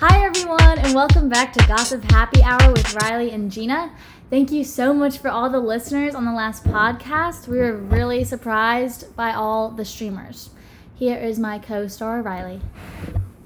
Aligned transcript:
Hi, 0.00 0.24
everyone, 0.24 0.78
and 0.78 0.94
welcome 0.94 1.28
back 1.28 1.52
to 1.54 1.66
Gossip 1.66 2.04
Happy 2.04 2.40
Hour 2.40 2.70
with 2.70 2.94
Riley 3.02 3.32
and 3.32 3.50
Gina. 3.50 3.90
Thank 4.30 4.52
you 4.52 4.62
so 4.62 4.94
much 4.94 5.18
for 5.18 5.28
all 5.28 5.50
the 5.50 5.58
listeners 5.58 6.14
on 6.14 6.24
the 6.24 6.30
last 6.30 6.62
podcast. 6.62 7.48
We 7.48 7.58
were 7.58 7.72
really 7.72 8.22
surprised 8.22 9.16
by 9.16 9.32
all 9.32 9.70
the 9.70 9.84
streamers. 9.84 10.50
Here 10.94 11.18
is 11.18 11.40
my 11.40 11.58
co 11.58 11.88
star, 11.88 12.22
Riley. 12.22 12.60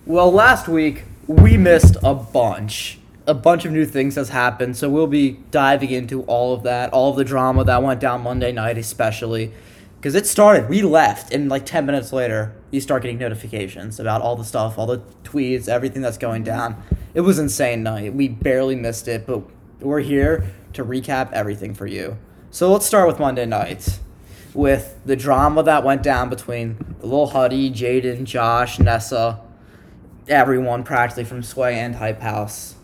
Well, 0.04 0.30
last 0.30 0.68
week 0.68 1.04
we 1.26 1.56
missed 1.56 1.96
a 2.02 2.14
bunch. 2.14 2.98
A 3.26 3.32
bunch 3.32 3.64
of 3.64 3.72
new 3.72 3.86
things 3.86 4.16
has 4.16 4.28
happened, 4.28 4.76
so 4.76 4.90
we'll 4.90 5.06
be 5.06 5.38
diving 5.50 5.88
into 5.88 6.22
all 6.24 6.52
of 6.52 6.64
that, 6.64 6.92
all 6.92 7.12
of 7.12 7.16
the 7.16 7.24
drama 7.24 7.64
that 7.64 7.82
went 7.82 7.98
down 7.98 8.20
Monday 8.20 8.52
night, 8.52 8.76
especially 8.76 9.54
because 10.02 10.16
it 10.16 10.26
started. 10.26 10.68
We 10.68 10.82
left, 10.82 11.32
and 11.32 11.48
like 11.48 11.64
ten 11.64 11.86
minutes 11.86 12.12
later, 12.12 12.56
you 12.72 12.80
start 12.80 13.02
getting 13.02 13.18
notifications 13.18 14.00
about 14.00 14.20
all 14.20 14.34
the 14.34 14.42
stuff, 14.42 14.76
all 14.76 14.86
the 14.86 14.98
tweets, 15.22 15.68
everything 15.68 16.02
that's 16.02 16.18
going 16.18 16.42
down. 16.42 16.82
It 17.14 17.20
was 17.20 17.38
insane 17.38 17.84
night. 17.84 18.12
We 18.12 18.26
barely 18.26 18.74
missed 18.74 19.06
it, 19.06 19.28
but 19.28 19.44
we're 19.78 20.00
here 20.00 20.44
to 20.72 20.84
recap 20.84 21.30
everything 21.30 21.72
for 21.72 21.86
you. 21.86 22.18
So 22.50 22.72
let's 22.72 22.84
start 22.84 23.06
with 23.06 23.20
Monday 23.20 23.46
night, 23.46 24.00
with 24.54 24.98
the 25.06 25.14
drama 25.14 25.62
that 25.62 25.84
went 25.84 26.02
down 26.02 26.28
between 26.28 26.96
Lil 27.00 27.28
Huddy, 27.28 27.70
Jaden, 27.70 28.24
Josh, 28.24 28.80
Nessa, 28.80 29.40
everyone 30.26 30.82
practically 30.82 31.22
from 31.22 31.44
Sway 31.44 31.78
and 31.78 31.94
Hype 31.94 32.20
House. 32.20 32.74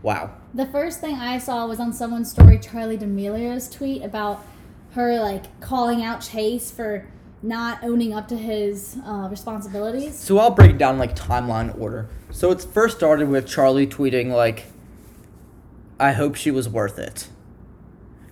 Wow. 0.00 0.30
The 0.54 0.66
first 0.66 1.00
thing 1.00 1.16
I 1.16 1.38
saw 1.38 1.66
was 1.66 1.80
on 1.80 1.92
someone's 1.92 2.30
story, 2.30 2.56
Charli 2.58 2.96
D'Amelio's 2.96 3.68
tweet 3.68 4.04
about 4.04 4.46
her 4.92 5.20
like 5.20 5.60
calling 5.60 6.02
out 6.02 6.20
Chase 6.20 6.70
for 6.70 7.06
not 7.42 7.82
owning 7.82 8.12
up 8.12 8.28
to 8.28 8.36
his 8.36 8.96
uh, 9.04 9.28
responsibilities. 9.30 10.18
So 10.18 10.38
I'll 10.38 10.50
break 10.50 10.78
down 10.78 10.98
like 10.98 11.14
timeline 11.14 11.78
order. 11.78 12.08
So 12.30 12.50
it 12.50 12.62
first 12.62 12.96
started 12.96 13.28
with 13.28 13.46
Charli 13.46 13.88
tweeting 13.88 14.30
like, 14.32 14.66
"I 15.98 16.12
hope 16.12 16.34
she 16.34 16.50
was 16.50 16.68
worth 16.68 16.98
it," 16.98 17.28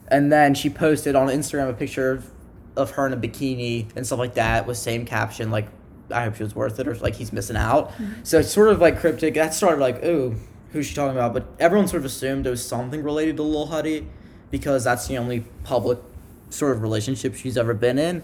and 0.08 0.32
then 0.32 0.54
she 0.54 0.68
posted 0.70 1.14
on 1.14 1.28
Instagram 1.28 1.70
a 1.70 1.72
picture 1.72 2.10
of, 2.12 2.30
of 2.76 2.92
her 2.92 3.06
in 3.06 3.12
a 3.12 3.16
bikini 3.16 3.86
and 3.96 4.06
stuff 4.06 4.18
like 4.18 4.34
that 4.34 4.66
with 4.66 4.76
same 4.76 5.04
caption 5.06 5.50
like, 5.50 5.68
"I 6.10 6.24
hope 6.24 6.36
she 6.36 6.42
was 6.42 6.54
worth 6.54 6.78
it" 6.80 6.88
or 6.88 6.94
like 6.96 7.14
he's 7.14 7.32
missing 7.32 7.56
out. 7.56 7.92
So 8.22 8.40
it's 8.40 8.50
sort 8.50 8.68
of 8.68 8.80
like 8.80 8.98
cryptic. 8.98 9.34
That 9.34 9.54
started 9.54 9.80
like, 9.80 10.04
"Ooh, 10.04 10.34
who's 10.72 10.86
she 10.86 10.94
talking 10.94 11.16
about?" 11.16 11.32
But 11.32 11.46
everyone 11.60 11.86
sort 11.86 12.00
of 12.00 12.06
assumed 12.06 12.46
it 12.46 12.50
was 12.50 12.66
something 12.66 13.02
related 13.02 13.36
to 13.36 13.42
Lil 13.42 13.66
Huddy 13.66 14.08
because 14.50 14.84
that's 14.84 15.06
the 15.06 15.16
only 15.18 15.40
public 15.64 15.98
sort 16.50 16.72
of 16.72 16.82
relationship 16.82 17.34
she's 17.34 17.56
ever 17.56 17.74
been 17.74 17.98
in. 17.98 18.22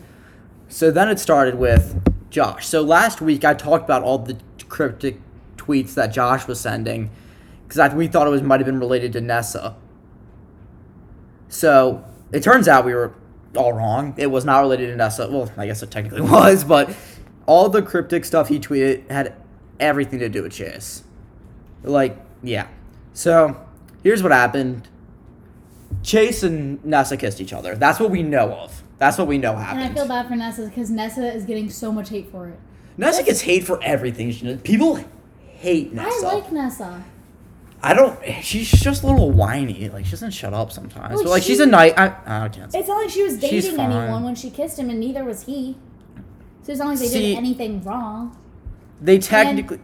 So 0.69 0.91
then 0.91 1.09
it 1.09 1.19
started 1.19 1.56
with 1.56 2.03
Josh. 2.31 2.67
So 2.67 2.83
last 2.83 3.20
week 3.20 3.45
I 3.45 3.55
talked 3.55 3.84
about 3.84 4.03
all 4.03 4.19
the 4.19 4.39
cryptic 4.69 5.20
tweets 5.56 5.95
that 5.95 6.09
Josh 6.09 6.47
was 6.47 6.59
sending 6.61 7.11
because 7.69 7.95
we 7.95 8.06
thought 8.06 8.27
it 8.27 8.31
was 8.31 8.43
might 8.43 8.61
have 8.61 8.67
been 8.67 8.81
related 8.81 9.12
to 9.15 9.20
Nessa. 9.20 9.77
So 11.48 12.05
it 12.33 12.43
turns 12.43 12.69
out 12.69 12.84
we 12.84 12.95
were 12.95 13.15
all 13.56 13.73
wrong. 13.73 14.15
It 14.17 14.28
was 14.28 14.45
not 14.45 14.61
related 14.61 14.89
to 14.89 14.97
Nessa. 14.97 15.31
Well, 15.31 15.50
I 15.56 15.67
guess 15.67 15.83
it 15.83 15.91
technically 15.91 16.20
was, 16.31 16.65
but 16.65 16.95
all 17.47 17.69
the 17.69 17.83
cryptic 17.83 18.25
stuff 18.25 18.48
he 18.48 18.59
tweeted 18.59 19.11
had 19.11 19.34
everything 19.78 20.19
to 20.20 20.28
do 20.28 20.43
with 20.43 20.53
Chase. 20.53 21.05
Like, 21.83 22.17
yeah. 22.43 22.69
So 23.12 23.61
here's 24.03 24.23
what 24.23 24.33
happened. 24.33 24.89
Chase 26.03 26.42
and 26.42 26.84
Nessa 26.84 27.17
kissed 27.17 27.41
each 27.41 27.53
other. 27.53 27.75
That's 27.77 28.00
what 28.00 28.11
we 28.11 28.22
know 28.22 28.53
of. 28.53 28.83
That's 28.98 29.19
what 29.19 29.27
we 29.27 29.39
know 29.39 29.56
happened. 29.56 29.83
And 29.83 29.92
I 29.92 29.95
feel 29.95 30.09
bad 30.09 30.28
for 30.28 30.36
Nessa 30.36 30.67
because 30.67 30.91
Nessa 30.91 31.33
is 31.33 31.44
getting 31.44 31.70
so 31.70 31.91
much 31.92 32.09
hate 32.11 32.31
for 32.31 32.48
it. 32.48 32.59
Nessa 32.97 33.22
gets 33.22 33.41
hate 33.41 33.64
for 33.64 33.83
everything. 33.83 34.31
She- 34.31 34.56
People 34.56 34.98
hate 35.39 35.92
Nessa. 35.92 36.27
I 36.27 36.34
like 36.34 36.53
Nessa. 36.53 37.05
I 37.84 37.94
don't. 37.94 38.19
She's 38.42 38.70
just 38.70 39.03
a 39.03 39.06
little 39.06 39.31
whiny. 39.33 39.89
Like 39.89 40.05
she 40.05 40.12
doesn't 40.12 40.31
shut 40.31 40.55
up 40.55 40.70
sometimes. 40.70 41.14
Well, 41.14 41.25
but 41.25 41.31
like 41.31 41.42
she- 41.42 41.48
she's 41.50 41.61
a 41.61 41.67
night. 41.67 41.94
I, 41.98 42.44
I 42.44 42.48
can't. 42.48 42.72
It's 42.75 42.89
not 42.89 43.03
like 43.03 43.11
she 43.11 43.22
was 43.25 43.39
dating 43.39 43.78
anyone 43.81 44.22
when 44.22 44.34
she 44.37 44.50
kissed 44.50 44.78
him, 44.78 44.88
and 44.88 45.00
neither 45.00 45.25
was 45.25 45.44
he. 45.44 45.76
So 46.62 46.71
it's 46.72 46.78
not 46.78 46.88
like 46.88 46.99
they 47.00 47.09
See- 47.09 47.31
did 47.31 47.38
anything 47.38 47.82
wrong. 47.82 48.37
They 49.00 49.19
technically, 49.19 49.81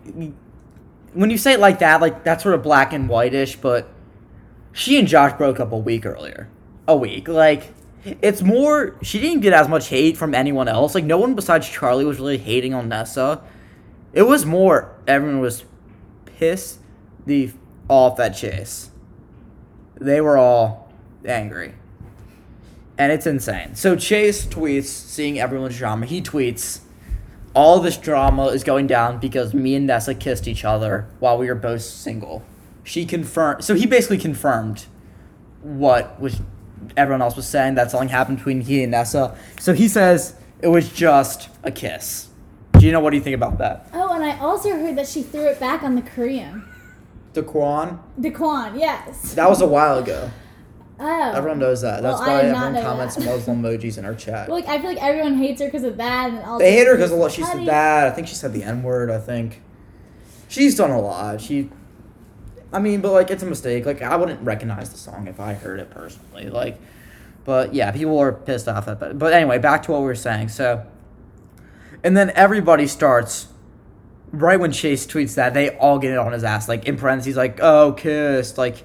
when 1.13 1.31
you 1.31 1.39
say 1.39 1.55
it 1.55 1.61
like 1.61 1.81
that, 1.81 2.01
like 2.01 2.23
that's 2.23 2.45
sort 2.45 2.55
of 2.55 2.63
black 2.63 2.93
and 2.93 3.09
whitish. 3.09 3.57
But 3.57 3.89
she 4.79 4.97
and 4.97 5.09
Josh 5.09 5.37
broke 5.37 5.59
up 5.59 5.73
a 5.73 5.77
week 5.77 6.07
earlier. 6.07 6.49
A 6.87 6.97
week. 6.97 7.27
Like 7.27 7.75
it's 8.05 8.43
more. 8.43 8.97
She 9.03 9.21
didn't 9.21 9.41
get 9.41 9.53
as 9.53 9.69
much 9.69 9.89
hate 9.89 10.17
from 10.17 10.35
anyone 10.35 10.69
else. 10.69 10.95
Like 10.95 11.05
no 11.05 11.19
one 11.19 11.35
besides 11.35 11.69
Charli 11.69 12.07
was 12.07 12.19
really 12.19 12.39
hating 12.39 12.75
on 12.75 12.89
Nessa. 12.89 13.43
It 14.13 14.23
was 14.23 14.47
more. 14.47 14.97
Everyone 15.07 15.41
was 15.41 15.65
pissed 16.25 16.79
the 17.27 17.51
off 17.89 18.21
at 18.21 18.31
Chase. 18.31 18.91
They 20.01 20.21
were 20.21 20.39
all 20.39 20.93
angry. 21.25 21.75
And 22.97 23.11
it's 23.11 23.27
insane. 23.27 23.75
So 23.75 23.97
Chase 23.97 24.47
tweets, 24.47 24.85
seeing 24.85 25.41
everyone's 25.41 25.77
drama. 25.77 26.07
He 26.07 26.23
tweets, 26.23 26.81
all 27.55 27.81
this 27.81 27.97
drama 27.97 28.47
is 28.47 28.63
going 28.65 28.87
down 28.87 29.19
because 29.19 29.53
me 29.53 29.75
and 29.75 29.87
Nessa 29.87 30.15
kissed 30.15 30.47
each 30.47 30.65
other 30.65 31.09
while 31.19 31.37
we 31.37 31.49
were 31.49 31.55
both 31.55 31.83
single. 31.83 32.45
She 32.85 33.05
confirmed. 33.05 33.65
So 33.65 33.75
he 33.75 33.87
basically 33.87 34.19
confirmed 34.19 34.87
what 35.63 36.21
was 36.21 36.41
everyone 36.97 37.23
else 37.23 37.37
was 37.37 37.47
saying 37.47 37.75
that 37.75 37.91
something 37.91 38.09
happened 38.09 38.39
between 38.39 38.61
he 38.63 38.83
and 38.83 38.93
Nessa. 38.93 39.37
So 39.61 39.73
he 39.75 39.89
says 39.89 40.35
it 40.61 40.69
was 40.69 40.91
just 40.91 41.49
a 41.63 41.71
kiss. 41.71 42.29
Do 42.79 42.87
you 42.87 42.93
know 42.93 43.01
what 43.01 43.11
do 43.11 43.17
you 43.17 43.23
think 43.23 43.35
about 43.35 43.59
that? 43.59 43.89
Oh, 43.93 44.13
and 44.15 44.25
I 44.25 44.39
also 44.39 44.71
heard 44.71 44.97
that 44.97 45.09
she 45.09 45.23
threw 45.23 45.47
it 45.49 45.59
back 45.59 45.83
on 45.83 45.97
the 45.97 46.03
Korean. 46.03 46.65
Daquan? 47.35 47.99
Daquan, 48.21 48.79
yes. 48.79 49.35
That 49.35 49.49
was 49.49 49.61
a 49.61 49.67
while 49.67 49.99
ago. 49.99 50.31
Oh. 51.01 51.33
Everyone 51.33 51.61
knows 51.61 51.83
that. 51.83 52.03
Well, 52.03 52.19
That's 52.19 52.29
I 52.29 52.33
why 52.33 52.41
everyone 52.41 52.83
comments 52.83 53.15
that. 53.15 53.25
Muslim 53.25 53.63
emojis 53.63 53.99
in 53.99 54.05
her 54.05 54.15
chat. 54.17 54.49
Like 54.49 54.67
I 54.67 54.79
feel 54.81 54.89
like 54.91 55.01
everyone 55.01 55.37
hates 55.37 55.61
her 55.61 55.69
because 55.69 55.85
of 55.85 55.97
that, 55.99 56.31
and 56.31 56.41
also 56.41 56.59
They 56.59 56.73
hate 56.73 56.89
her 56.89 56.97
because 56.97 57.33
she 57.33 57.43
How 57.43 57.53
do 57.53 57.59
said 57.61 57.69
that. 57.69 58.07
I 58.09 58.11
think 58.11 58.27
she 58.27 58.35
said 58.35 58.53
the 58.53 58.65
N 58.65 58.83
word. 58.83 59.09
I 59.09 59.21
think 59.21 59.63
she's 60.49 60.75
done 60.75 60.91
a 60.91 61.01
lot. 61.01 61.41
She, 61.41 61.71
I 62.73 62.81
mean, 62.81 63.01
but 63.01 63.13
like 63.13 63.31
it's 63.31 63.43
a 63.43 63.47
mistake. 63.47 63.87
Like 63.87 64.03
I 64.03 64.17
wouldn't 64.17 64.41
recognize 64.43 64.91
the 64.91 64.99
song 64.99 65.27
if 65.27 65.41
I 65.41 65.55
heard 65.55 65.81
it 65.81 65.91
personally. 65.91 66.51
Like, 66.51 66.79
but 67.45 67.75
yeah, 67.75 67.91
people 67.91 68.19
are 68.19 68.33
pissed 68.33 68.69
off 68.69 68.89
at 68.89 69.01
that. 69.01 69.19
But 69.19 69.33
anyway, 69.33 69.59
back 69.59 69.83
to 69.85 69.93
what 69.93 70.01
we 70.01 70.07
were 70.07 70.15
saying. 70.15 70.49
So, 70.51 70.85
and 72.05 72.17
then 72.17 72.31
everybody 72.35 72.87
starts 72.87 73.49
right 74.33 74.61
when 74.61 74.73
Chase 74.73 75.07
tweets 75.07 75.35
that. 75.37 75.55
They 75.55 75.71
all 75.77 75.99
get 75.99 76.13
it 76.13 76.19
on 76.19 76.33
his 76.33 76.45
ass. 76.45 76.69
Like 76.69 76.87
in 76.87 76.97
parentheses, 76.97 77.37
like 77.37 77.59
oh 77.63 77.93
kissed. 77.93 78.59
Like 78.59 78.85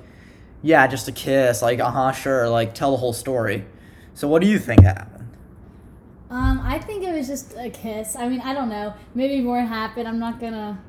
yeah, 0.62 0.88
just 0.88 1.08
a 1.10 1.12
kiss. 1.12 1.62
Like 1.62 1.80
uh 1.80 1.92
huh, 1.92 2.12
sure. 2.14 2.50
Like 2.50 2.74
tell 2.74 2.92
the 2.92 2.98
whole 2.98 3.14
story. 3.14 3.66
So 4.14 4.28
what 4.28 4.42
do 4.42 4.48
you 4.48 4.60
think 4.60 4.84
happened? 4.84 5.14
Um, 6.30 6.62
I 6.64 6.80
think 6.80 7.04
it 7.04 7.14
was 7.14 7.28
just 7.28 7.54
a 7.58 7.70
kiss. 7.70 8.16
I 8.16 8.28
mean, 8.28 8.42
I 8.42 8.54
don't 8.54 8.70
know. 8.70 8.94
Maybe 9.14 9.42
more 9.42 9.60
happened. 9.60 10.08
I'm 10.08 10.20
not 10.20 10.40
gonna. 10.40 10.82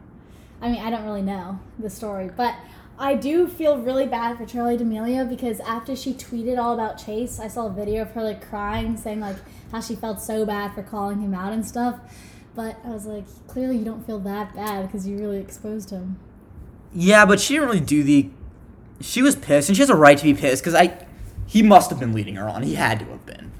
I 0.62 0.70
mean, 0.70 0.80
I 0.80 0.90
don't 0.90 1.04
really 1.04 1.22
know 1.22 1.58
the 1.78 1.90
story, 1.90 2.30
but 2.34 2.54
I 2.98 3.14
do 3.14 3.48
feel 3.48 3.78
really 3.78 4.06
bad 4.06 4.38
for 4.38 4.44
Charli 4.44 4.78
D'Amelio 4.78 5.28
because 5.28 5.58
after 5.60 5.96
she 5.96 6.14
tweeted 6.14 6.58
all 6.58 6.74
about 6.74 7.04
Chase, 7.04 7.40
I 7.40 7.48
saw 7.48 7.66
a 7.66 7.70
video 7.70 8.02
of 8.02 8.12
her 8.12 8.22
like 8.22 8.48
crying, 8.48 8.96
saying 8.96 9.20
like 9.20 9.36
how 9.72 9.80
she 9.80 9.96
felt 9.96 10.20
so 10.20 10.46
bad 10.46 10.74
for 10.74 10.82
calling 10.82 11.20
him 11.20 11.34
out 11.34 11.52
and 11.52 11.66
stuff. 11.66 11.98
But 12.54 12.76
I 12.84 12.90
was 12.90 13.04
like, 13.06 13.24
clearly 13.48 13.78
you 13.78 13.84
don't 13.84 14.06
feel 14.06 14.20
that 14.20 14.54
bad 14.54 14.86
because 14.86 15.08
you 15.08 15.18
really 15.18 15.38
exposed 15.38 15.90
him. 15.90 16.20
Yeah, 16.92 17.26
but 17.26 17.40
she 17.40 17.54
didn't 17.54 17.68
really 17.68 17.80
do 17.80 18.04
the. 18.04 18.30
She 19.00 19.22
was 19.22 19.34
pissed, 19.34 19.68
and 19.68 19.76
she 19.76 19.82
has 19.82 19.90
a 19.90 19.96
right 19.96 20.16
to 20.16 20.24
be 20.24 20.34
pissed 20.34 20.62
because 20.62 20.74
I. 20.74 21.06
He 21.46 21.62
must 21.62 21.90
have 21.90 21.98
been 22.00 22.12
leading 22.14 22.36
her 22.36 22.48
on. 22.48 22.62
He 22.62 22.76
had 22.76 23.00
to 23.00 23.04
have 23.06 23.26
been. 23.26 23.50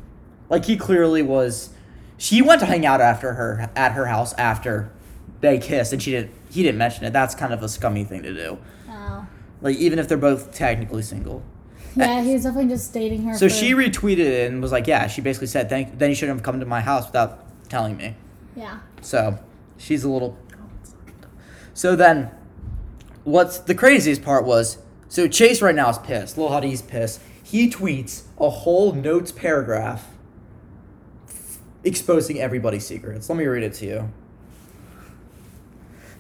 Like 0.49 0.65
he 0.67 0.77
clearly 0.77 1.23
was. 1.23 1.71
She 2.17 2.41
went 2.41 2.61
to 2.61 2.67
hang 2.67 2.87
out 2.87 3.01
after 3.01 3.35
her 3.35 3.69
at 3.75 3.93
her 3.93 4.07
house 4.07 4.33
after 4.35 4.93
they 5.41 5.59
kissed, 5.59 5.93
and 5.93 6.01
she 6.01 6.13
didn't. 6.13 6.31
He 6.51 6.63
didn't 6.63 6.79
mention 6.79 7.05
it. 7.05 7.13
That's 7.13 7.35
kind 7.35 7.53
of 7.53 7.65
a 7.65 7.69
scummy 7.69 8.05
thing 8.05 8.23
to 8.23 8.33
do. 8.33 8.59
Like 9.65 9.79
even 9.79 9.99
if 9.99 10.07
they're 10.07 10.19
both 10.19 10.53
technically 10.53 11.03
single. 11.03 11.43
Yeah, 11.97 12.23
he 12.23 12.35
was 12.35 12.43
definitely 12.43 12.69
just 12.69 12.93
dating 12.93 13.23
her. 13.25 13.33
So 13.35 13.49
for- 13.49 13.55
she 13.55 13.73
retweeted 13.73 14.19
it 14.19 14.53
and 14.53 14.61
was 14.61 14.71
like, 14.71 14.87
"Yeah." 14.87 15.07
She 15.07 15.23
basically 15.23 15.47
said, 15.47 15.69
"Thank." 15.71 15.99
Then 15.99 16.11
you 16.11 16.15
shouldn't 16.15 16.37
have 16.39 16.45
come 16.45 16.61
to 16.61 16.67
my 16.67 16.81
house 16.81 17.07
without 17.07 17.47
telling 17.69 17.97
me. 17.97 18.15
Yeah. 18.55 18.81
So 19.01 19.39
she's 19.79 20.05
a 20.05 20.09
little. 20.11 20.37
So 21.73 21.97
then, 21.97 22.31
what's 23.25 23.59
the 23.59 23.75
craziest 23.75 24.23
part 24.23 24.45
was 24.45 24.79
so 25.09 25.27
Chase 25.27 25.63
right 25.63 25.75
now 25.75 25.89
is 25.89 25.99
pissed. 25.99 26.37
Lil 26.37 26.51
Huddy's 26.51 26.83
pissed. 26.83 27.21
He 27.43 27.71
tweets 27.71 28.25
a 28.39 28.51
whole 28.51 28.93
notes 28.93 29.33
paragraph 29.33 30.09
exposing 31.85 32.39
everybody's 32.39 32.87
secrets. 32.87 33.31
Let 33.31 33.39
me 33.39 33.47
read 33.47 33.63
it 33.63 33.73
to 33.75 33.87
you. 33.87 34.13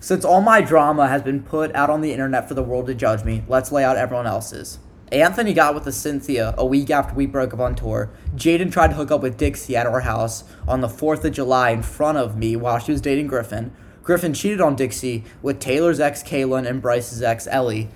Since 0.05 0.27
all 0.27 0.43
my 0.43 0.61
drama 0.61 1.09
has 1.09 1.23
been 1.23 1.43
put 1.43 1.75
out 1.75 1.89
on 1.89 2.03
the 2.03 2.13
internet 2.13 2.47
for 2.47 2.53
the 2.53 2.63
world 2.63 2.89
to 2.89 2.95
judge 2.95 3.25
me, 3.25 3.43
let's 3.49 3.73
lay 3.73 3.85
out 3.85 3.97
everyone 3.97 4.27
else's. 4.27 4.79
Anthony 5.11 5.55
got 5.55 5.75
with 5.75 5.85
the 5.85 5.93
Cynthia 5.93 6.55
a 6.59 6.67
week 6.67 6.91
after 6.91 7.15
we 7.15 7.25
broke 7.25 7.55
up 7.55 7.61
on 7.61 7.75
tour. 7.75 8.11
Jaden 8.37 8.71
tried 8.71 8.89
to 8.89 8.97
hook 8.97 9.11
up 9.11 9.23
with 9.23 9.39
Dixie 9.39 9.75
at 9.75 9.87
our 9.87 10.01
house 10.01 10.45
on 10.69 10.83
the 10.83 10.89
4th 10.89 11.25
of 11.25 11.33
July 11.33 11.71
in 11.71 11.83
front 11.83 12.19
of 12.19 12.37
me 12.37 12.55
while 12.55 12.79
she 12.79 12.93
was 12.93 13.01
dating 13.01 13.29
Griffin. 13.29 13.73
Griffin 14.03 14.35
cheated 14.35 14.61
on 14.61 14.77
Dixie 14.77 15.25
with 15.41 15.59
Taylor's 15.59 16.01
ex 16.01 16.23
Kaylin 16.23 16.69
and 16.69 16.83
Bryce's 16.83 17.23
ex 17.23 17.47
Ellie. 17.47 17.89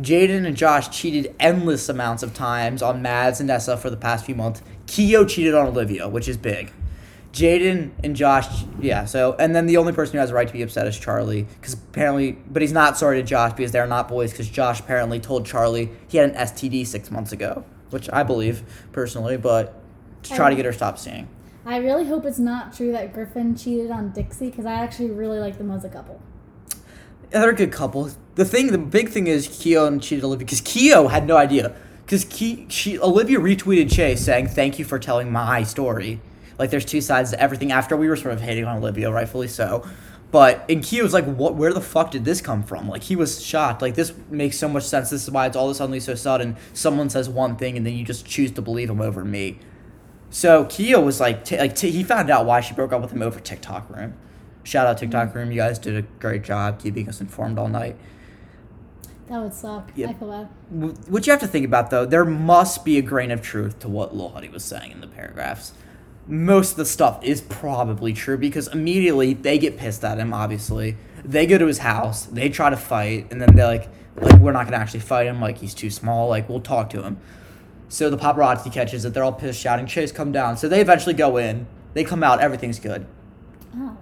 Jaden 0.00 0.46
and 0.46 0.56
Josh 0.56 0.88
cheated 0.88 1.36
endless 1.38 1.90
amounts 1.90 2.22
of 2.22 2.32
times 2.32 2.80
on 2.80 3.02
Mads 3.02 3.38
and 3.38 3.48
Nessa 3.48 3.76
for 3.76 3.90
the 3.90 3.98
past 3.98 4.24
few 4.24 4.34
months. 4.34 4.62
Kio 4.86 5.26
cheated 5.26 5.54
on 5.54 5.66
Olivia, 5.66 6.08
which 6.08 6.26
is 6.26 6.38
big. 6.38 6.72
Jaden 7.32 7.90
and 8.02 8.16
Josh, 8.16 8.64
yeah. 8.80 9.04
So, 9.04 9.36
and 9.38 9.54
then 9.54 9.66
the 9.66 9.76
only 9.76 9.92
person 9.92 10.14
who 10.14 10.18
has 10.18 10.30
a 10.30 10.34
right 10.34 10.46
to 10.46 10.52
be 10.52 10.62
upset 10.62 10.86
is 10.86 10.98
Charli, 10.98 11.46
because 11.60 11.74
apparently, 11.74 12.32
but 12.32 12.60
he's 12.60 12.72
not 12.72 12.98
sorry 12.98 13.20
to 13.20 13.26
Josh 13.26 13.52
because 13.52 13.72
they're 13.72 13.86
not 13.86 14.08
boys. 14.08 14.32
Because 14.32 14.48
Josh 14.48 14.80
apparently 14.80 15.20
told 15.20 15.46
Charli 15.46 15.94
he 16.08 16.18
had 16.18 16.30
an 16.30 16.36
STD 16.36 16.86
six 16.86 17.10
months 17.10 17.32
ago, 17.32 17.64
which 17.90 18.10
I 18.12 18.24
believe 18.24 18.62
personally, 18.92 19.36
but 19.36 19.80
to 20.24 20.34
try 20.34 20.50
to 20.50 20.56
get 20.56 20.64
her 20.64 20.72
to 20.72 20.76
stop 20.76 20.98
seeing. 20.98 21.28
I 21.64 21.76
really 21.76 22.06
hope 22.06 22.24
it's 22.24 22.38
not 22.38 22.74
true 22.74 22.90
that 22.92 23.12
Griffin 23.12 23.54
cheated 23.54 23.90
on 23.90 24.10
Dixie 24.10 24.50
because 24.50 24.66
I 24.66 24.74
actually 24.74 25.10
really 25.10 25.38
like 25.38 25.58
them 25.58 25.70
as 25.70 25.84
a 25.84 25.88
couple. 25.88 26.20
Yeah, 27.30 27.40
they're 27.40 27.50
a 27.50 27.54
good 27.54 27.70
couple. 27.70 28.10
The 28.34 28.44
thing, 28.44 28.72
the 28.72 28.78
big 28.78 29.10
thing 29.10 29.28
is 29.28 29.46
Kio 29.46 29.86
and 29.86 30.02
cheated 30.02 30.24
Olivia 30.24 30.46
because 30.46 30.62
Kio 30.62 31.08
had 31.08 31.26
no 31.26 31.36
idea. 31.36 31.76
Because 32.04 32.26
she 32.32 32.98
Olivia 32.98 33.38
retweeted 33.38 33.88
Chase 33.92 34.24
saying 34.24 34.48
thank 34.48 34.80
you 34.80 34.84
for 34.84 34.98
telling 34.98 35.30
my 35.30 35.62
story. 35.62 36.20
Like 36.60 36.68
there's 36.68 36.84
two 36.84 37.00
sides 37.00 37.30
to 37.30 37.40
everything. 37.40 37.72
After 37.72 37.96
we 37.96 38.06
were 38.06 38.16
sort 38.16 38.34
of 38.34 38.42
hating 38.42 38.66
on 38.66 38.76
Olivia, 38.76 39.10
rightfully 39.10 39.48
so. 39.48 39.82
But 40.30 40.62
and 40.68 40.84
Kio 40.84 41.02
was 41.02 41.14
like, 41.14 41.24
"What? 41.24 41.54
Where 41.56 41.72
the 41.72 41.80
fuck 41.80 42.10
did 42.10 42.26
this 42.26 42.42
come 42.42 42.62
from?" 42.62 42.86
Like 42.86 43.02
he 43.02 43.16
was 43.16 43.42
shocked. 43.42 43.80
Like 43.80 43.94
this 43.94 44.12
makes 44.28 44.58
so 44.58 44.68
much 44.68 44.84
sense. 44.84 45.08
This 45.08 45.22
is 45.22 45.30
why 45.30 45.46
it's 45.46 45.56
all 45.56 45.64
of 45.64 45.70
a 45.70 45.74
sudden 45.74 45.98
so 46.00 46.14
sudden. 46.14 46.58
Someone 46.74 47.08
says 47.08 47.30
one 47.30 47.56
thing 47.56 47.78
and 47.78 47.86
then 47.86 47.94
you 47.94 48.04
just 48.04 48.26
choose 48.26 48.52
to 48.52 48.62
believe 48.62 48.90
him 48.90 49.00
over 49.00 49.24
me. 49.24 49.58
So 50.28 50.66
Kio 50.66 51.00
was 51.00 51.18
like, 51.18 51.46
t- 51.46 51.58
like 51.58 51.74
t- 51.74 51.90
he 51.90 52.04
found 52.04 52.28
out 52.28 52.44
why 52.44 52.60
she 52.60 52.74
broke 52.74 52.92
up 52.92 53.00
with 53.00 53.10
him 53.10 53.22
over 53.22 53.40
TikTok 53.40 53.88
room. 53.88 54.12
Shout 54.62 54.86
out 54.86 54.98
TikTok 54.98 55.30
mm-hmm. 55.30 55.38
room, 55.38 55.50
you 55.50 55.56
guys 55.56 55.78
did 55.78 55.96
a 55.96 56.02
great 56.02 56.44
job 56.44 56.78
keeping 56.78 57.08
us 57.08 57.22
informed 57.22 57.58
all 57.58 57.68
night. 57.68 57.96
That 59.28 59.40
would 59.40 59.54
suck. 59.54 59.90
Yep. 59.96 60.10
I 60.10 60.12
feel 60.12 60.28
bad. 60.28 61.08
What 61.08 61.26
you 61.26 61.30
have 61.30 61.40
to 61.40 61.48
think 61.48 61.64
about 61.64 61.90
though, 61.90 62.04
there 62.04 62.26
must 62.26 62.84
be 62.84 62.98
a 62.98 63.02
grain 63.02 63.30
of 63.30 63.40
truth 63.40 63.78
to 63.80 63.88
what 63.88 64.14
Lil 64.14 64.28
Huddy 64.28 64.50
was 64.50 64.62
saying 64.62 64.92
in 64.92 65.00
the 65.00 65.06
paragraphs. 65.06 65.72
Most 66.30 66.72
of 66.72 66.76
the 66.76 66.86
stuff 66.86 67.22
is 67.24 67.40
probably 67.40 68.12
true 68.12 68.38
because 68.38 68.68
immediately 68.68 69.34
they 69.34 69.58
get 69.58 69.76
pissed 69.76 70.04
at 70.04 70.18
him. 70.18 70.32
Obviously, 70.32 70.96
they 71.24 71.44
go 71.44 71.58
to 71.58 71.66
his 71.66 71.78
house, 71.78 72.24
they 72.26 72.48
try 72.48 72.70
to 72.70 72.76
fight, 72.76 73.26
and 73.30 73.42
then 73.42 73.56
they're 73.56 73.66
like, 73.66 73.88
"Like 74.16 74.40
we're 74.40 74.52
not 74.52 74.66
gonna 74.66 74.76
actually 74.76 75.00
fight 75.00 75.26
him. 75.26 75.40
Like 75.40 75.58
he's 75.58 75.74
too 75.74 75.90
small. 75.90 76.28
Like 76.28 76.48
we'll 76.48 76.60
talk 76.60 76.88
to 76.90 77.02
him." 77.02 77.18
So 77.88 78.08
the 78.08 78.16
paparazzi 78.16 78.72
catches 78.72 79.04
it. 79.04 79.12
They're 79.12 79.24
all 79.24 79.32
pissed, 79.32 79.60
shouting, 79.60 79.86
Chase, 79.86 80.12
come 80.12 80.30
down. 80.30 80.56
So 80.56 80.68
they 80.68 80.80
eventually 80.80 81.14
go 81.14 81.36
in. 81.36 81.66
They 81.92 82.04
come 82.04 82.22
out. 82.22 82.40
Everything's 82.40 82.78
good. 82.78 83.04
Oh. 83.76 83.96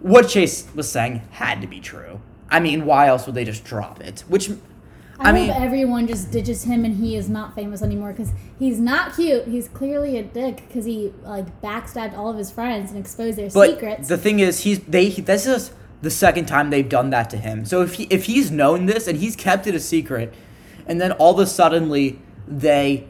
What 0.00 0.28
Chase 0.28 0.68
was 0.74 0.88
saying 0.88 1.22
had 1.32 1.60
to 1.60 1.66
be 1.66 1.80
true. 1.80 2.20
I 2.48 2.60
mean, 2.60 2.84
why 2.84 3.08
else 3.08 3.26
would 3.26 3.34
they 3.34 3.44
just 3.44 3.64
drop 3.64 4.00
it? 4.00 4.22
Which, 4.28 4.50
I, 5.18 5.30
I 5.30 5.32
mean, 5.32 5.50
everyone 5.50 6.06
just 6.06 6.30
ditches 6.30 6.64
him 6.64 6.84
and 6.84 6.96
he 6.96 7.16
is 7.16 7.28
not 7.28 7.54
famous 7.54 7.82
anymore 7.82 8.12
because 8.12 8.32
he's 8.58 8.80
not 8.80 9.14
cute. 9.14 9.46
He's 9.46 9.68
clearly 9.68 10.18
a 10.18 10.22
dick 10.22 10.64
because 10.66 10.84
he 10.84 11.12
like 11.22 11.60
backstabbed 11.62 12.16
all 12.16 12.28
of 12.28 12.36
his 12.36 12.50
friends 12.50 12.90
and 12.90 12.98
exposed 12.98 13.38
their 13.38 13.48
but 13.50 13.70
secrets. 13.70 14.08
The 14.08 14.18
thing 14.18 14.40
is, 14.40 14.60
he's 14.60 14.80
they. 14.80 15.08
He, 15.08 15.22
this 15.22 15.46
is 15.46 15.72
the 16.02 16.10
second 16.10 16.46
time 16.46 16.70
they've 16.70 16.88
done 16.88 17.10
that 17.10 17.30
to 17.30 17.36
him. 17.36 17.64
So 17.64 17.82
if 17.82 17.94
he 17.94 18.04
if 18.10 18.24
he's 18.24 18.50
known 18.50 18.86
this 18.86 19.06
and 19.06 19.18
he's 19.18 19.36
kept 19.36 19.66
it 19.66 19.74
a 19.74 19.80
secret, 19.80 20.34
and 20.86 21.00
then 21.00 21.12
all 21.12 21.34
of 21.34 21.38
a 21.38 21.46
suddenly 21.46 22.18
they 22.48 23.06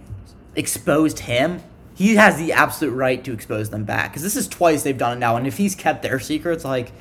exposed 0.54 1.20
him, 1.20 1.62
he 1.94 2.16
has 2.16 2.36
the 2.36 2.52
absolute 2.52 2.92
right 2.92 3.24
to 3.24 3.32
expose 3.32 3.70
them 3.70 3.84
back. 3.84 4.10
Because 4.10 4.22
this 4.22 4.36
is 4.36 4.46
twice 4.46 4.82
they've 4.82 4.98
done 4.98 5.16
it 5.16 5.20
now, 5.20 5.36
and 5.36 5.46
if 5.46 5.56
he's 5.56 5.74
kept 5.74 6.02
their 6.02 6.20
secrets, 6.20 6.64
like 6.64 6.92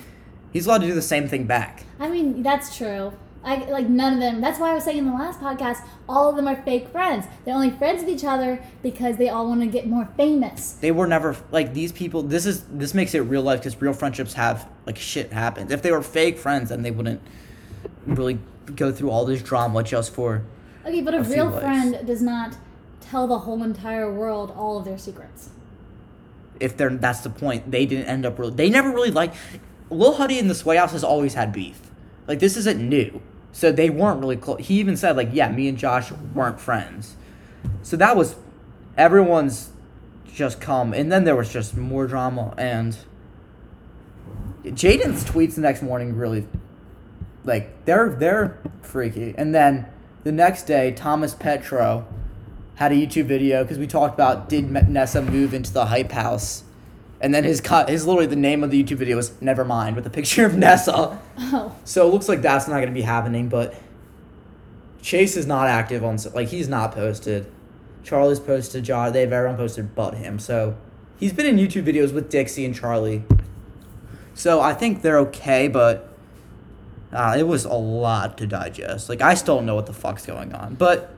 he's 0.53 0.65
allowed 0.65 0.79
to 0.81 0.87
do 0.87 0.95
the 0.95 1.01
same 1.01 1.27
thing 1.27 1.45
back. 1.45 1.83
I 1.99 2.09
mean, 2.09 2.41
that's 2.41 2.77
true. 2.77 3.13
I 3.43 3.57
like 3.69 3.89
none 3.89 4.13
of 4.13 4.19
them. 4.19 4.39
That's 4.39 4.59
why 4.59 4.71
I 4.71 4.73
was 4.73 4.85
saying 4.85 4.99
in 4.99 5.05
the 5.05 5.13
last 5.13 5.39
podcast, 5.39 5.85
all 6.07 6.29
of 6.29 6.35
them 6.35 6.47
are 6.47 6.55
fake 6.55 6.87
friends. 6.87 7.25
They're 7.43 7.53
only 7.53 7.71
friends 7.71 8.01
with 8.01 8.09
each 8.09 8.23
other 8.23 8.63
because 8.81 9.17
they 9.17 9.27
all 9.29 9.47
want 9.47 9.61
to 9.61 9.67
get 9.67 9.85
more 9.87 10.07
famous. 10.15 10.73
They 10.73 10.91
were 10.91 11.07
never 11.07 11.35
like 11.51 11.73
these 11.73 11.91
people. 11.91 12.23
This 12.23 12.45
is 12.45 12.63
this 12.65 12.93
makes 12.93 13.13
it 13.13 13.19
real 13.19 13.41
life 13.41 13.59
because 13.59 13.79
real 13.81 13.93
friendships 13.93 14.33
have 14.33 14.67
like 14.85 14.97
shit 14.97 15.33
happens. 15.33 15.71
If 15.71 15.81
they 15.81 15.91
were 15.91 16.01
fake 16.01 16.37
friends, 16.37 16.69
then 16.69 16.83
they 16.83 16.91
wouldn't 16.91 17.21
really 18.05 18.39
go 18.75 18.91
through 18.91 19.09
all 19.09 19.25
this 19.25 19.41
drama 19.41 19.83
just 19.83 20.13
for. 20.13 20.43
Okay, 20.85 21.01
but 21.01 21.13
a, 21.13 21.19
a 21.19 21.23
real 21.23 21.51
friend 21.51 22.05
does 22.05 22.21
not 22.21 22.55
tell 23.01 23.27
the 23.27 23.39
whole 23.39 23.61
entire 23.63 24.11
world 24.11 24.53
all 24.55 24.77
of 24.79 24.85
their 24.85 24.97
secrets. 24.97 25.49
If 26.59 26.77
they're 26.77 26.89
that's 26.89 27.21
the 27.21 27.29
point, 27.29 27.69
they 27.69 27.85
didn't 27.85 28.05
end 28.05 28.25
up 28.25 28.39
really. 28.39 28.53
They 28.53 28.69
never 28.69 28.89
really 28.89 29.11
like. 29.11 29.33
Lil 29.89 30.13
Huddy 30.13 30.39
and 30.39 30.49
the 30.49 30.55
Sway 30.55 30.77
House 30.77 30.93
has 30.93 31.03
always 31.03 31.33
had 31.33 31.51
beef. 31.51 31.79
Like 32.27 32.39
this 32.39 32.55
isn't 32.57 32.79
new, 32.79 33.21
so 33.53 33.71
they 33.71 33.89
weren't 33.89 34.19
really 34.19 34.35
close. 34.35 34.67
He 34.67 34.79
even 34.81 34.97
said 34.97 35.15
like, 35.15 35.29
yeah, 35.31 35.49
me 35.49 35.69
and 35.69 35.77
Josh 35.77 36.11
weren't 36.11 36.59
friends. 36.59 37.15
So 37.81 37.95
that 37.95 38.17
was 38.17 38.35
everyone's 38.97 39.69
just 40.33 40.59
come, 40.59 40.93
and 40.93 41.09
then 41.09 41.23
there 41.23 41.37
was 41.37 41.53
just 41.53 41.77
more 41.77 42.05
drama 42.07 42.53
and. 42.57 42.97
Jaden's 44.65 45.25
tweets 45.25 45.55
the 45.55 45.61
next 45.61 45.81
morning 45.81 46.15
really, 46.15 46.47
like 47.43 47.83
they're 47.83 48.07
they're 48.07 48.57
freaky, 48.81 49.35
and 49.37 49.53
then 49.53 49.87
the 50.23 50.31
next 50.31 50.63
day 50.63 50.91
Thomas 50.93 51.35
Petrou 51.35 52.05
had 52.75 52.93
a 52.93 52.95
YouTube 52.95 53.25
video 53.25 53.63
because 53.63 53.77
we 53.77 53.87
talked 53.87 54.13
about 54.13 54.47
did 54.47 54.71
Nessa 54.87 55.21
move 55.21 55.53
into 55.53 55.73
the 55.73 55.87
hype 55.87 56.13
house, 56.13 56.63
and 57.23 57.33
then 57.33 57.45
his 57.45 57.61
cut 57.61 57.87
his 57.87 58.05
literally 58.05 58.27
the 58.27 58.35
name 58.35 58.65
of 58.65 58.69
the 58.69 58.83
YouTube 58.83 58.97
video 58.97 59.17
is 59.17 59.41
never 59.41 59.63
mind 59.63 59.95
with 59.95 60.05
a 60.05 60.09
picture 60.09 60.45
of 60.45 60.55
Nessa. 60.57 61.19
Oh. 61.39 61.75
So 61.85 62.05
it 62.05 62.11
looks 62.11 62.27
like 62.27 62.41
that's 62.41 62.67
not 62.67 62.75
going 62.75 62.87
to 62.87 62.93
be 62.93 63.01
happening, 63.01 63.47
but 63.47 63.73
Chase 65.01 65.37
is 65.37 65.47
not 65.47 65.67
active 65.67 66.03
on 66.03 66.17
like 66.35 66.49
he's 66.49 66.67
not 66.67 66.91
posted. 66.91 67.49
Charli's 68.03 68.41
posted, 68.41 68.83
John, 68.83 69.13
they've 69.13 69.31
everyone 69.31 69.55
posted 69.55 69.95
but 69.95 70.15
him. 70.15 70.37
So 70.37 70.75
he's 71.17 71.31
been 71.31 71.45
in 71.45 71.55
YouTube 71.55 71.85
videos 71.85 72.13
with 72.13 72.29
Dixie 72.29 72.65
and 72.65 72.75
Charli. 72.75 73.23
So 74.33 74.59
I 74.59 74.73
think 74.73 75.01
they're 75.01 75.19
okay, 75.19 75.69
but 75.69 76.09
uh, 77.13 77.35
it 77.39 77.43
was 77.43 77.63
a 77.63 77.73
lot 77.73 78.37
to 78.39 78.47
digest. 78.47 79.07
Like 79.07 79.21
I 79.21 79.35
still 79.35 79.55
don't 79.55 79.65
know 79.65 79.75
what 79.75 79.85
the 79.85 79.93
fuck's 79.93 80.25
going 80.25 80.53
on, 80.53 80.75
but 80.75 81.15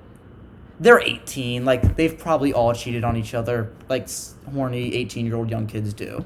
they're 0.79 0.99
18. 0.99 1.65
Like 1.65 1.95
they've 1.95 2.17
probably 2.17 2.53
all 2.53 2.73
cheated 2.73 3.03
on 3.03 3.15
each 3.15 3.33
other, 3.33 3.71
like 3.89 4.07
horny 4.53 4.93
18 4.95 5.25
year 5.25 5.35
old 5.35 5.49
young 5.49 5.67
kids 5.67 5.93
do. 5.93 6.23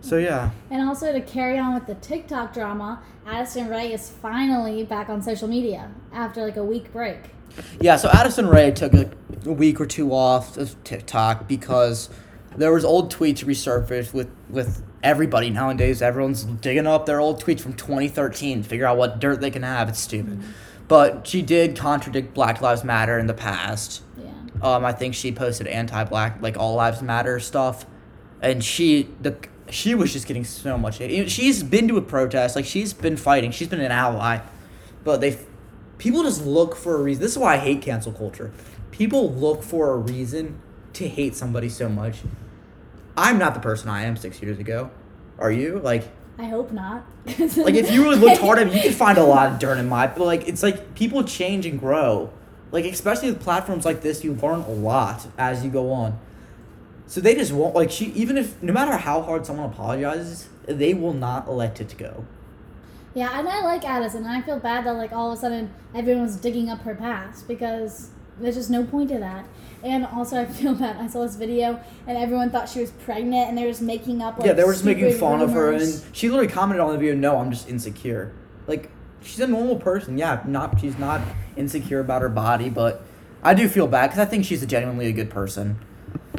So 0.00 0.18
yeah. 0.18 0.50
And 0.70 0.86
also 0.86 1.12
to 1.12 1.20
carry 1.20 1.58
on 1.58 1.74
with 1.74 1.86
the 1.86 1.96
TikTok 1.96 2.54
drama, 2.54 3.02
Addison 3.26 3.68
Rae 3.68 3.92
is 3.92 4.08
finally 4.08 4.84
back 4.84 5.08
on 5.08 5.20
social 5.20 5.48
media 5.48 5.90
after 6.12 6.44
like 6.44 6.56
a 6.56 6.64
week 6.64 6.92
break. 6.92 7.18
Yeah, 7.80 7.96
so 7.96 8.08
Addison 8.10 8.48
Rae 8.48 8.70
took 8.70 8.92
a, 8.94 9.10
a 9.44 9.52
week 9.52 9.80
or 9.80 9.86
two 9.86 10.12
off 10.12 10.56
of 10.56 10.82
TikTok 10.84 11.48
because 11.48 12.10
there 12.56 12.72
was 12.72 12.84
old 12.84 13.12
tweets 13.12 13.44
resurfaced 13.44 14.12
with 14.12 14.30
with 14.48 14.82
everybody 15.02 15.50
nowadays. 15.50 16.02
Everyone's 16.02 16.44
digging 16.44 16.86
up 16.86 17.06
their 17.06 17.20
old 17.20 17.42
tweets 17.42 17.60
from 17.60 17.74
2013 17.74 18.62
to 18.62 18.68
figure 18.68 18.86
out 18.86 18.96
what 18.96 19.20
dirt 19.20 19.40
they 19.40 19.50
can 19.50 19.62
have. 19.62 19.88
It's 19.88 20.00
stupid. 20.00 20.38
Mm-hmm. 20.38 20.50
But 20.88 21.26
she 21.26 21.42
did 21.42 21.76
contradict 21.76 22.32
Black 22.34 22.60
Lives 22.60 22.84
Matter 22.84 23.18
in 23.18 23.26
the 23.26 23.34
past. 23.34 24.02
Yeah. 24.16 24.30
Um, 24.62 24.84
I 24.84 24.92
think 24.92 25.14
she 25.14 25.32
posted 25.32 25.66
anti-black, 25.66 26.40
like 26.40 26.56
all 26.56 26.76
lives 26.76 27.02
matter 27.02 27.40
stuff, 27.40 27.86
and 28.40 28.62
she 28.62 29.08
the 29.20 29.36
she 29.68 29.94
was 29.94 30.12
just 30.12 30.26
getting 30.26 30.44
so 30.44 30.78
much 30.78 30.98
hate. 30.98 31.30
She's 31.30 31.62
been 31.62 31.88
to 31.88 31.96
a 31.96 32.02
protest, 32.02 32.56
like 32.56 32.64
she's 32.64 32.92
been 32.92 33.16
fighting, 33.16 33.50
she's 33.50 33.68
been 33.68 33.80
an 33.80 33.92
ally, 33.92 34.40
but 35.04 35.20
they 35.20 35.38
people 35.98 36.22
just 36.22 36.46
look 36.46 36.76
for 36.76 36.96
a 36.96 37.02
reason. 37.02 37.22
This 37.22 37.32
is 37.32 37.38
why 37.38 37.54
I 37.54 37.58
hate 37.58 37.82
cancel 37.82 38.12
culture. 38.12 38.52
People 38.90 39.32
look 39.32 39.62
for 39.62 39.92
a 39.92 39.96
reason 39.96 40.60
to 40.94 41.08
hate 41.08 41.34
somebody 41.34 41.68
so 41.68 41.88
much. 41.88 42.20
I'm 43.16 43.38
not 43.38 43.54
the 43.54 43.60
person 43.60 43.88
I 43.88 44.04
am 44.04 44.16
six 44.16 44.40
years 44.40 44.58
ago. 44.58 44.90
Are 45.38 45.50
you? 45.50 45.80
Like 45.80 46.08
I 46.38 46.44
hope 46.44 46.70
not. 46.70 47.04
like 47.26 47.74
if 47.74 47.90
you 47.90 48.02
really 48.02 48.16
looked 48.16 48.40
hard 48.40 48.58
at 48.58 48.66
it, 48.66 48.74
you 48.74 48.82
could 48.82 48.94
find 48.94 49.16
a 49.16 49.24
lot 49.24 49.52
of 49.52 49.58
dirt 49.58 49.78
in 49.78 49.88
my. 49.88 50.06
But 50.06 50.20
like 50.20 50.46
it's 50.48 50.62
like 50.62 50.94
people 50.94 51.24
change 51.24 51.64
and 51.66 51.78
grow. 51.78 52.30
Like 52.72 52.84
especially 52.84 53.30
with 53.30 53.40
platforms 53.40 53.84
like 53.84 54.02
this, 54.02 54.22
you 54.22 54.34
learn 54.34 54.60
a 54.60 54.70
lot 54.70 55.26
as 55.38 55.64
you 55.64 55.70
go 55.70 55.92
on. 55.92 56.18
So 57.06 57.20
they 57.20 57.34
just 57.34 57.52
won't 57.52 57.74
like 57.74 57.90
she 57.90 58.06
even 58.06 58.36
if 58.36 58.62
no 58.62 58.72
matter 58.72 58.96
how 58.96 59.22
hard 59.22 59.46
someone 59.46 59.70
apologizes, 59.70 60.48
they 60.66 60.92
will 60.92 61.14
not 61.14 61.50
let 61.50 61.80
it 61.80 61.96
go. 61.96 62.24
Yeah, 63.14 63.38
and 63.38 63.48
I 63.48 63.62
like 63.62 63.82
Addison, 63.82 64.24
and 64.24 64.32
I 64.32 64.42
feel 64.42 64.58
bad 64.58 64.84
that 64.84 64.92
like 64.92 65.12
all 65.12 65.32
of 65.32 65.38
a 65.38 65.40
sudden 65.40 65.72
everyone's 65.94 66.36
digging 66.36 66.68
up 66.68 66.82
her 66.82 66.94
past 66.94 67.48
because 67.48 68.10
there's 68.40 68.56
just 68.56 68.70
no 68.70 68.84
point 68.84 69.08
to 69.10 69.18
that. 69.18 69.44
And 69.82 70.06
also, 70.06 70.40
I 70.40 70.46
feel 70.46 70.74
bad. 70.78 70.96
I 70.96 71.06
saw 71.06 71.22
this 71.22 71.36
video, 71.36 71.80
and 72.06 72.16
everyone 72.18 72.50
thought 72.50 72.68
she 72.68 72.80
was 72.80 72.90
pregnant, 72.90 73.48
and 73.48 73.56
they 73.58 73.62
were 73.64 73.70
just 73.70 73.82
making 73.82 74.22
up. 74.22 74.38
Like, 74.38 74.46
yeah, 74.46 74.52
they 74.52 74.64
were 74.64 74.72
just 74.72 74.84
making 74.84 75.12
fun 75.18 75.40
rumors. 75.40 75.48
of 75.48 75.54
her, 75.54 75.72
and 75.72 76.16
she 76.16 76.28
literally 76.28 76.50
commented 76.52 76.80
on 76.80 76.92
the 76.92 76.98
video, 76.98 77.14
"No, 77.14 77.38
I'm 77.38 77.50
just 77.50 77.68
insecure." 77.68 78.32
Like, 78.66 78.90
she's 79.22 79.38
a 79.40 79.46
normal 79.46 79.76
person. 79.76 80.18
Yeah, 80.18 80.42
not 80.46 80.80
she's 80.80 80.98
not 80.98 81.20
insecure 81.56 82.00
about 82.00 82.22
her 82.22 82.28
body, 82.28 82.68
but 82.68 83.02
I 83.42 83.54
do 83.54 83.68
feel 83.68 83.86
bad 83.86 84.08
because 84.08 84.18
I 84.18 84.24
think 84.24 84.44
she's 84.44 84.62
a 84.62 84.66
genuinely 84.66 85.06
a 85.06 85.12
good 85.12 85.30
person. 85.30 85.78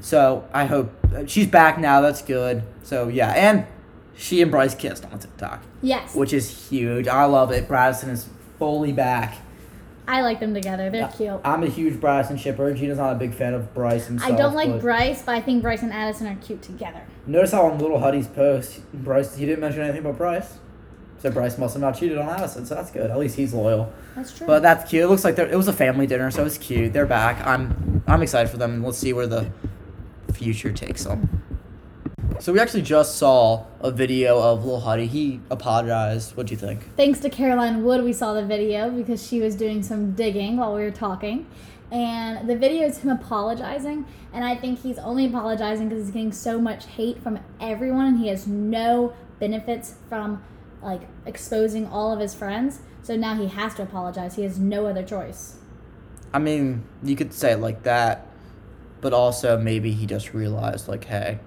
So 0.01 0.47
I 0.53 0.65
hope 0.65 0.91
uh, 1.15 1.25
she's 1.25 1.47
back 1.47 1.79
now. 1.79 2.01
That's 2.01 2.21
good. 2.21 2.63
So 2.83 3.07
yeah, 3.07 3.29
and 3.31 3.65
she 4.15 4.41
and 4.41 4.51
Bryce 4.51 4.75
kissed 4.75 5.05
on 5.05 5.19
TikTok, 5.19 5.63
Yes. 5.81 6.15
which 6.15 6.33
is 6.33 6.69
huge. 6.69 7.07
I 7.07 7.25
love 7.25 7.51
it. 7.51 7.67
Bradison 7.67 8.09
is 8.09 8.27
fully 8.59 8.91
back. 8.91 9.37
I 10.07 10.21
like 10.21 10.39
them 10.39 10.53
together. 10.53 10.89
They're 10.89 11.09
cute. 11.09 11.41
I'm 11.43 11.63
a 11.63 11.67
huge 11.67 11.99
Bryson 11.99 12.37
shipper. 12.37 12.73
Gina's 12.73 12.97
not 12.97 13.11
a 13.11 13.15
big 13.15 13.33
fan 13.33 13.53
of 13.53 13.73
Bryce 13.73 14.07
himself. 14.07 14.31
I 14.31 14.35
don't 14.35 14.53
like 14.53 14.69
but 14.69 14.81
Bryce, 14.81 15.21
but 15.21 15.35
I 15.35 15.41
think 15.41 15.61
Bryce 15.61 15.81
and 15.81 15.91
Addison 15.91 16.27
are 16.27 16.35
cute 16.35 16.61
together. 16.61 17.01
Notice 17.25 17.51
how 17.51 17.65
on 17.65 17.77
Little 17.77 17.99
Huddy's 17.99 18.27
post, 18.27 18.81
Bryce 18.93 19.35
he 19.35 19.45
didn't 19.45 19.59
mention 19.59 19.81
anything 19.81 20.01
about 20.01 20.17
Bryce. 20.17 20.59
So 21.19 21.31
Bryce 21.31 21.57
must 21.57 21.73
have 21.73 21.81
not 21.81 21.97
cheated 21.97 22.17
on 22.17 22.29
Addison, 22.29 22.65
so 22.65 22.75
that's 22.75 22.91
good. 22.91 23.09
At 23.09 23.17
least 23.17 23.35
he's 23.35 23.53
loyal. 23.53 23.91
That's 24.15 24.37
true. 24.37 24.47
But 24.47 24.61
that's 24.61 24.89
cute. 24.89 25.03
It 25.03 25.07
looks 25.07 25.23
like 25.23 25.35
they're, 25.35 25.49
it 25.49 25.57
was 25.57 25.67
a 25.67 25.73
family 25.73 26.07
dinner, 26.07 26.29
so 26.31 26.45
it's 26.45 26.57
cute. 26.57 26.93
They're 26.93 27.07
back. 27.07 27.45
I'm 27.45 28.03
I'm 28.07 28.21
excited 28.21 28.49
for 28.49 28.57
them. 28.57 28.83
Let's 28.83 28.97
see 28.97 29.13
where 29.13 29.27
the 29.27 29.51
future 30.31 30.71
takes 30.71 31.03
them. 31.03 31.43
So 32.39 32.53
we 32.53 32.59
actually 32.59 32.83
just 32.83 33.17
saw 33.17 33.65
a 33.79 33.91
video 33.91 34.39
of 34.39 34.63
Lil 34.63 34.81
Huddy. 34.81 35.07
He 35.07 35.41
apologized. 35.49 36.37
What 36.37 36.47
do 36.47 36.51
you 36.51 36.57
think? 36.57 36.95
Thanks 36.95 37.19
to 37.21 37.29
Caroline 37.29 37.83
Wood, 37.83 38.03
we 38.03 38.13
saw 38.13 38.33
the 38.33 38.45
video 38.45 38.89
because 38.91 39.25
she 39.25 39.41
was 39.41 39.55
doing 39.55 39.81
some 39.81 40.13
digging 40.13 40.57
while 40.57 40.75
we 40.75 40.81
were 40.81 40.91
talking. 40.91 41.47
And 41.91 42.47
the 42.47 42.55
video 42.55 42.85
is 42.85 42.99
him 42.99 43.09
apologizing. 43.09 44.05
And 44.33 44.45
I 44.45 44.55
think 44.55 44.81
he's 44.81 44.99
only 44.99 45.25
apologizing 45.25 45.89
because 45.89 46.05
he's 46.05 46.13
getting 46.13 46.31
so 46.31 46.61
much 46.61 46.85
hate 46.85 47.23
from 47.23 47.39
everyone 47.59 48.05
and 48.05 48.19
he 48.19 48.27
has 48.27 48.45
no 48.45 49.13
benefits 49.39 49.95
from 50.07 50.43
like 50.81 51.01
exposing 51.25 51.87
all 51.87 52.13
of 52.13 52.19
his 52.19 52.35
friends. 52.35 52.81
So 53.01 53.15
now 53.15 53.35
he 53.35 53.47
has 53.47 53.73
to 53.75 53.83
apologize. 53.83 54.35
He 54.35 54.43
has 54.43 54.59
no 54.59 54.85
other 54.85 55.03
choice. 55.03 55.57
I 56.33 56.39
mean, 56.39 56.83
you 57.01 57.15
could 57.15 57.33
say 57.33 57.53
it 57.53 57.59
like 57.59 57.83
that, 57.83 58.27
but 59.01 59.13
also 59.13 59.57
maybe 59.57 59.91
he 59.93 60.05
just 60.05 60.33
realized 60.33 60.87
like, 60.87 61.05
hey, 61.05 61.39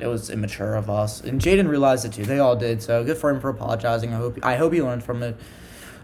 it 0.00 0.06
was 0.06 0.30
immature 0.30 0.74
of 0.74 0.88
us, 0.88 1.20
and 1.20 1.40
Jaden 1.40 1.68
realized 1.68 2.04
it 2.04 2.12
too. 2.12 2.24
They 2.24 2.38
all 2.38 2.56
did. 2.56 2.82
So 2.82 3.04
good 3.04 3.18
for 3.18 3.30
him 3.30 3.40
for 3.40 3.50
apologizing. 3.50 4.12
I 4.12 4.16
hope 4.16 4.38
I 4.42 4.56
hope 4.56 4.72
he 4.72 4.82
learned 4.82 5.04
from 5.04 5.22
it. 5.22 5.36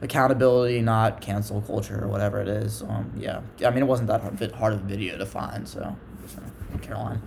Accountability, 0.02 0.82
not 0.82 1.22
cancel 1.22 1.62
culture 1.62 2.04
or 2.04 2.08
whatever 2.08 2.40
it 2.40 2.48
is. 2.48 2.82
Um, 2.82 3.12
yeah, 3.16 3.40
I 3.64 3.70
mean 3.70 3.82
it 3.82 3.86
wasn't 3.86 4.08
that 4.08 4.20
hard, 4.20 4.52
hard 4.52 4.72
of 4.74 4.80
a 4.80 4.84
video 4.84 5.16
to 5.16 5.24
find. 5.24 5.66
So, 5.66 5.96
so 6.26 6.42
Caroline. 6.82 7.22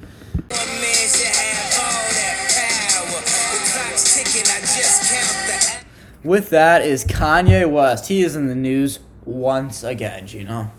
With 6.23 6.49
that 6.49 6.81
is 6.83 7.05
Kanye 7.05 7.69
West. 7.69 8.07
He 8.07 8.21
is 8.21 8.35
in 8.35 8.47
the 8.47 8.55
news 8.55 8.99
once 9.25 9.83
again. 9.83 10.27
Gino. 10.27 10.71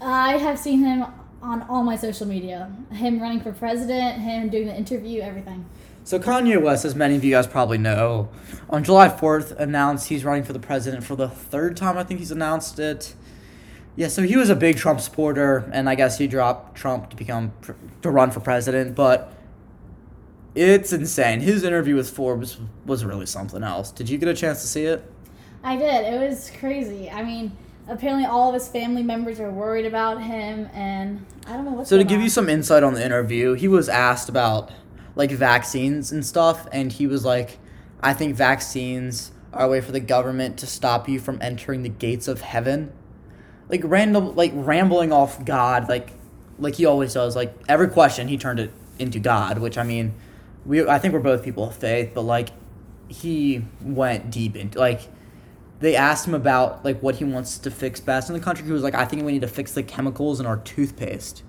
I 0.00 0.36
have 0.36 0.58
seen 0.58 0.84
him 0.84 1.04
on 1.42 1.62
all 1.68 1.82
my 1.82 1.96
social 1.96 2.26
media. 2.26 2.70
Him 2.92 3.20
running 3.20 3.40
for 3.40 3.52
president, 3.52 4.20
him 4.20 4.48
doing 4.48 4.66
the 4.66 4.76
interview, 4.76 5.20
everything. 5.20 5.64
So 6.04 6.18
Kanye 6.18 6.60
West, 6.60 6.84
as 6.84 6.94
many 6.94 7.16
of 7.16 7.24
you 7.24 7.32
guys 7.32 7.46
probably 7.46 7.78
know, 7.78 8.30
on 8.70 8.82
July 8.82 9.08
4th 9.08 9.58
announced 9.58 10.08
he's 10.08 10.24
running 10.24 10.42
for 10.42 10.52
the 10.52 10.58
president 10.58 11.04
for 11.04 11.16
the 11.16 11.28
third 11.28 11.76
time. 11.76 11.98
I 11.98 12.04
think 12.04 12.20
he's 12.20 12.30
announced 12.30 12.78
it. 12.78 13.14
Yeah, 13.94 14.08
so 14.08 14.22
he 14.22 14.36
was 14.36 14.48
a 14.48 14.56
big 14.56 14.76
Trump 14.76 15.00
supporter, 15.00 15.68
and 15.72 15.88
I 15.88 15.96
guess 15.96 16.18
he 16.18 16.26
dropped 16.26 16.76
Trump 16.76 17.10
to 17.10 17.16
become 17.16 17.52
to 18.02 18.10
run 18.10 18.30
for 18.30 18.40
president. 18.40 18.94
But 18.94 19.32
it's 20.54 20.92
insane. 20.92 21.40
His 21.40 21.62
interview 21.62 21.96
with 21.96 22.08
Forbes 22.08 22.58
was 22.86 23.04
really 23.04 23.26
something 23.26 23.62
else. 23.62 23.90
Did 23.90 24.08
you 24.08 24.16
get 24.16 24.28
a 24.28 24.34
chance 24.34 24.62
to 24.62 24.68
see 24.68 24.84
it? 24.84 25.04
I 25.62 25.76
did. 25.76 26.06
It 26.14 26.28
was 26.28 26.50
crazy. 26.58 27.10
I 27.10 27.22
mean, 27.22 27.52
apparently 27.88 28.26
all 28.26 28.48
of 28.48 28.54
his 28.54 28.68
family 28.68 29.02
members 29.02 29.40
are 29.40 29.50
worried 29.50 29.86
about 29.86 30.22
him, 30.22 30.68
and 30.72 31.24
I 31.46 31.54
don't 31.54 31.64
know 31.64 31.72
what's 31.72 31.90
So 31.90 31.96
to 31.96 32.04
give 32.04 32.18
on. 32.18 32.24
you 32.24 32.30
some 32.30 32.48
insight 32.48 32.82
on 32.82 32.94
the 32.94 33.04
interview, 33.04 33.54
he 33.54 33.68
was 33.68 33.88
asked 33.88 34.28
about 34.28 34.70
like 35.14 35.30
vaccines 35.30 36.12
and 36.12 36.24
stuff, 36.24 36.66
and 36.72 36.92
he 36.92 37.06
was 37.06 37.24
like, 37.24 37.58
"I 38.00 38.12
think 38.14 38.36
vaccines 38.36 39.32
are 39.52 39.64
a 39.64 39.68
way 39.68 39.80
for 39.80 39.92
the 39.92 40.00
government 40.00 40.58
to 40.58 40.66
stop 40.66 41.08
you 41.08 41.18
from 41.18 41.38
entering 41.40 41.82
the 41.82 41.88
gates 41.88 42.28
of 42.28 42.42
heaven." 42.42 42.92
Like 43.68 43.82
random, 43.84 44.34
like 44.36 44.52
rambling 44.54 45.12
off 45.12 45.44
God, 45.44 45.88
like 45.88 46.12
like 46.58 46.74
he 46.76 46.86
always 46.86 47.14
does. 47.14 47.34
Like 47.36 47.54
every 47.68 47.88
question, 47.88 48.28
he 48.28 48.36
turned 48.36 48.60
it 48.60 48.72
into 48.98 49.18
God, 49.18 49.58
which 49.58 49.78
I 49.78 49.82
mean, 49.82 50.14
we 50.64 50.86
I 50.86 50.98
think 50.98 51.14
we're 51.14 51.20
both 51.20 51.42
people 51.42 51.64
of 51.68 51.74
faith, 51.76 52.12
but 52.14 52.22
like 52.22 52.50
he 53.08 53.64
went 53.80 54.30
deep 54.30 54.54
into 54.54 54.78
like 54.78 55.08
they 55.80 55.94
asked 55.94 56.26
him 56.26 56.34
about 56.34 56.84
like 56.84 57.00
what 57.02 57.16
he 57.16 57.24
wants 57.24 57.58
to 57.58 57.70
fix 57.70 58.00
best 58.00 58.28
in 58.28 58.34
the 58.34 58.40
country. 58.40 58.64
He 58.66 58.72
was 58.72 58.82
like, 58.82 58.94
I 58.94 59.04
think 59.04 59.22
we 59.24 59.32
need 59.32 59.42
to 59.42 59.48
fix 59.48 59.72
the 59.72 59.82
chemicals 59.82 60.40
in 60.40 60.46
our 60.46 60.56
toothpaste. 60.58 61.42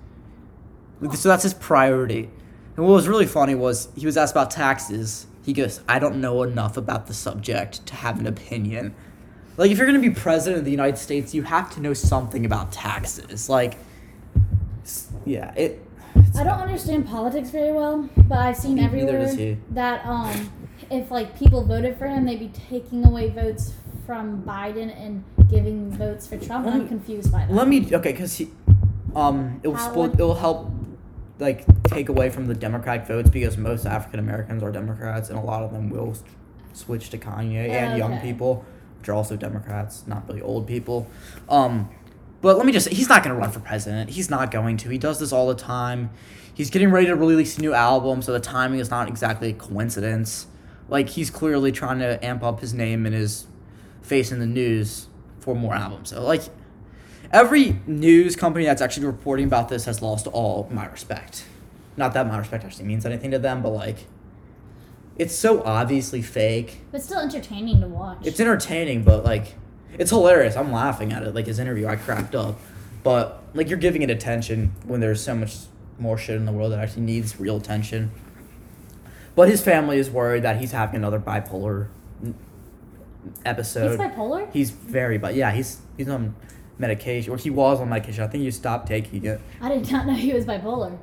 Like, 1.00 1.16
So 1.16 1.28
that's 1.28 1.42
his 1.42 1.54
priority. 1.54 2.30
And 2.76 2.86
what 2.86 2.92
was 2.94 3.08
really 3.08 3.26
funny 3.26 3.54
was 3.54 3.88
he 3.96 4.06
was 4.06 4.16
asked 4.16 4.32
about 4.32 4.50
taxes. 4.50 5.26
He 5.44 5.52
goes, 5.52 5.80
I 5.88 5.98
don't 5.98 6.20
know 6.20 6.42
enough 6.42 6.76
about 6.76 7.06
the 7.06 7.14
subject 7.14 7.84
to 7.86 7.94
have 7.96 8.20
an 8.20 8.26
opinion. 8.26 8.94
Like 9.56 9.70
if 9.70 9.78
you're 9.78 9.86
gonna 9.86 9.98
be 9.98 10.10
president 10.10 10.60
of 10.60 10.64
the 10.64 10.70
United 10.70 10.96
States, 10.96 11.34
you 11.34 11.42
have 11.42 11.72
to 11.74 11.80
know 11.80 11.92
something 11.92 12.46
about 12.46 12.72
taxes. 12.72 13.48
Like, 13.48 13.76
yeah, 15.24 15.52
it. 15.54 15.84
I 16.36 16.44
don't 16.44 16.60
understand 16.60 17.06
politics 17.06 17.50
very 17.50 17.72
well, 17.72 18.08
but 18.16 18.38
I've 18.38 18.56
seen 18.56 18.76
Me- 18.76 18.82
neither 18.82 19.18
does 19.18 19.32
everywhere 19.32 19.54
he. 19.56 19.74
that 19.74 20.04
um, 20.06 20.52
if 20.90 21.10
like 21.10 21.38
people 21.38 21.64
voted 21.64 21.98
for 21.98 22.06
him, 22.06 22.24
they'd 22.24 22.38
be 22.38 22.48
taking 22.68 23.04
away 23.04 23.30
votes 23.30 23.72
from 24.10 24.42
Biden 24.42 24.90
and 25.00 25.22
giving 25.48 25.88
votes 25.92 26.26
for 26.26 26.36
Trump. 26.36 26.66
Let 26.66 26.74
I'm 26.74 26.82
me- 26.82 26.88
confused 26.88 27.30
by 27.30 27.46
that. 27.46 27.52
Let 27.52 27.68
me 27.68 27.94
okay, 27.94 28.12
cause 28.12 28.34
he, 28.34 28.50
um, 29.14 29.60
it 29.62 29.68
will 29.68 29.78
split. 29.78 30.14
It 30.14 30.18
will 30.18 30.34
help, 30.34 30.68
like 31.38 31.64
take 31.84 32.08
away 32.08 32.28
from 32.28 32.46
the 32.46 32.54
Democratic 32.54 33.06
votes 33.06 33.30
because 33.30 33.56
most 33.56 33.86
African 33.86 34.18
Americans 34.18 34.64
are 34.64 34.72
Democrats, 34.72 35.30
and 35.30 35.38
a 35.38 35.40
lot 35.40 35.62
of 35.62 35.70
them 35.72 35.90
will 35.90 36.16
switch 36.72 37.10
to 37.10 37.18
Kanye 37.18 37.68
and 37.70 37.96
young 37.96 38.14
Okay. 38.14 38.22
people, 38.32 38.64
which 38.98 39.08
are 39.08 39.12
also 39.12 39.36
Democrats, 39.36 40.02
not 40.08 40.26
really 40.26 40.42
old 40.42 40.66
people. 40.66 41.06
Um, 41.48 41.88
but 42.40 42.56
let 42.56 42.66
me 42.66 42.72
just 42.72 42.88
say, 42.88 42.94
he's 42.96 43.08
not 43.08 43.22
going 43.22 43.32
to 43.36 43.40
run 43.40 43.52
for 43.52 43.60
president. 43.60 44.10
He's 44.10 44.28
not 44.28 44.50
going 44.50 44.76
to. 44.78 44.88
He 44.88 44.98
does 44.98 45.20
this 45.20 45.32
all 45.32 45.46
the 45.46 45.54
time. 45.54 46.10
He's 46.52 46.68
getting 46.70 46.90
ready 46.90 47.06
to 47.06 47.14
release 47.14 47.58
a 47.58 47.60
new 47.60 47.74
album, 47.74 48.22
so 48.22 48.32
the 48.32 48.40
timing 48.40 48.80
is 48.80 48.90
not 48.90 49.06
exactly 49.06 49.50
a 49.50 49.52
coincidence. 49.52 50.48
Like 50.88 51.10
he's 51.10 51.30
clearly 51.30 51.70
trying 51.70 52.00
to 52.00 52.18
amp 52.24 52.42
up 52.42 52.58
his 52.58 52.74
name 52.74 53.06
and 53.06 53.14
his 53.14 53.46
face 54.02 54.32
in 54.32 54.38
the 54.38 54.46
news 54.46 55.06
for 55.40 55.54
more 55.54 55.74
albums. 55.74 56.10
So 56.10 56.22
like 56.22 56.42
every 57.32 57.80
news 57.86 58.36
company 58.36 58.64
that's 58.64 58.82
actually 58.82 59.06
reporting 59.06 59.46
about 59.46 59.68
this 59.68 59.84
has 59.84 60.02
lost 60.02 60.26
all 60.26 60.68
my 60.70 60.86
respect. 60.86 61.44
Not 61.96 62.14
that 62.14 62.26
my 62.26 62.38
respect 62.38 62.64
actually 62.64 62.86
means 62.86 63.04
anything 63.04 63.30
to 63.32 63.38
them, 63.38 63.62
but 63.62 63.70
like 63.70 64.06
it's 65.16 65.34
so 65.34 65.62
obviously 65.64 66.22
fake. 66.22 66.80
but 66.90 67.02
still 67.02 67.20
entertaining 67.20 67.80
to 67.80 67.88
watch. 67.88 68.18
It's 68.24 68.40
entertaining, 68.40 69.04
but 69.04 69.24
like 69.24 69.54
it's 69.98 70.10
hilarious. 70.10 70.56
I'm 70.56 70.72
laughing 70.72 71.12
at 71.12 71.22
it. 71.22 71.34
Like 71.34 71.46
his 71.46 71.58
interview, 71.58 71.86
I 71.86 71.96
cracked 71.96 72.34
up. 72.34 72.58
But 73.02 73.42
like 73.54 73.68
you're 73.68 73.78
giving 73.78 74.02
it 74.02 74.10
attention 74.10 74.72
when 74.84 75.00
there's 75.00 75.22
so 75.22 75.34
much 75.34 75.56
more 75.98 76.16
shit 76.16 76.36
in 76.36 76.46
the 76.46 76.52
world 76.52 76.72
that 76.72 76.78
actually 76.78 77.02
needs 77.02 77.38
real 77.38 77.56
attention. 77.56 78.10
But 79.34 79.48
his 79.48 79.62
family 79.62 79.98
is 79.98 80.10
worried 80.10 80.42
that 80.42 80.58
he's 80.58 80.72
having 80.72 80.96
another 80.96 81.20
bipolar 81.20 81.88
episode. 83.44 83.90
He's 83.90 83.98
bipolar. 83.98 84.52
He's 84.52 84.70
very, 84.70 85.18
but 85.18 85.34
yeah, 85.34 85.50
he's 85.50 85.80
he's 85.96 86.08
on 86.08 86.34
medication, 86.78 87.32
or 87.32 87.36
he 87.36 87.50
was 87.50 87.80
on 87.80 87.88
medication. 87.88 88.24
I 88.24 88.26
think 88.26 88.44
he 88.44 88.50
stopped 88.50 88.88
taking 88.88 89.24
it. 89.24 89.40
I 89.60 89.68
did 89.68 89.90
not 89.90 90.06
know 90.06 90.14
he 90.14 90.32
was 90.32 90.44
bipolar. 90.44 90.98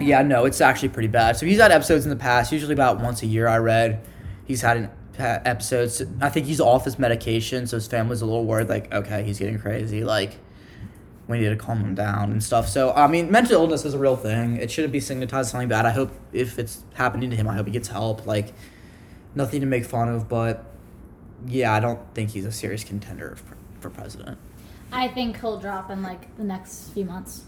Yeah, 0.00 0.22
no, 0.22 0.44
it's 0.44 0.60
actually 0.60 0.90
pretty 0.90 1.08
bad. 1.08 1.36
So 1.36 1.46
he's 1.46 1.58
had 1.58 1.72
episodes 1.72 2.04
in 2.04 2.10
the 2.10 2.16
past, 2.16 2.52
usually 2.52 2.72
about 2.72 3.00
once 3.00 3.22
a 3.22 3.26
year. 3.26 3.48
I 3.48 3.58
read 3.58 4.04
he's 4.44 4.60
had 4.60 4.76
an, 4.76 4.90
ha- 5.16 5.40
episodes. 5.44 6.02
I 6.20 6.28
think 6.28 6.46
he's 6.46 6.60
off 6.60 6.84
his 6.84 6.98
medication, 6.98 7.66
so 7.66 7.76
his 7.76 7.88
family's 7.88 8.22
a 8.22 8.26
little 8.26 8.44
worried. 8.44 8.68
Like, 8.68 8.92
okay, 8.92 9.24
he's 9.24 9.38
getting 9.38 9.58
crazy. 9.58 10.04
Like, 10.04 10.36
we 11.26 11.40
need 11.40 11.48
to 11.48 11.56
calm 11.56 11.80
him 11.80 11.94
down 11.94 12.30
and 12.30 12.42
stuff. 12.42 12.68
So 12.68 12.92
I 12.92 13.06
mean, 13.08 13.30
mental 13.30 13.54
illness 13.54 13.84
is 13.84 13.94
a 13.94 13.98
real 13.98 14.16
thing. 14.16 14.56
It 14.56 14.70
shouldn't 14.70 14.92
be 14.92 15.00
stigmatized 15.00 15.46
as 15.46 15.50
something 15.50 15.68
bad. 15.68 15.84
I 15.84 15.90
hope 15.90 16.12
if 16.32 16.58
it's 16.58 16.84
happening 16.94 17.30
to 17.30 17.36
him, 17.36 17.48
I 17.48 17.54
hope 17.54 17.66
he 17.66 17.72
gets 17.72 17.88
help. 17.88 18.26
Like, 18.26 18.54
nothing 19.34 19.60
to 19.60 19.66
make 19.66 19.84
fun 19.84 20.08
of, 20.08 20.28
but 20.28 20.64
yeah, 21.46 21.72
I 21.72 21.80
don't 21.80 22.00
think 22.14 22.30
he's 22.30 22.44
a 22.44 22.52
serious 22.52 22.84
contender 22.84 23.36
for, 23.36 23.56
for 23.80 23.90
president. 23.90 24.38
I 24.92 25.08
think 25.08 25.40
he'll 25.40 25.58
drop 25.60 25.90
in 25.90 26.02
like 26.02 26.34
the 26.36 26.44
next 26.44 26.90
few 26.90 27.04
months. 27.04 27.44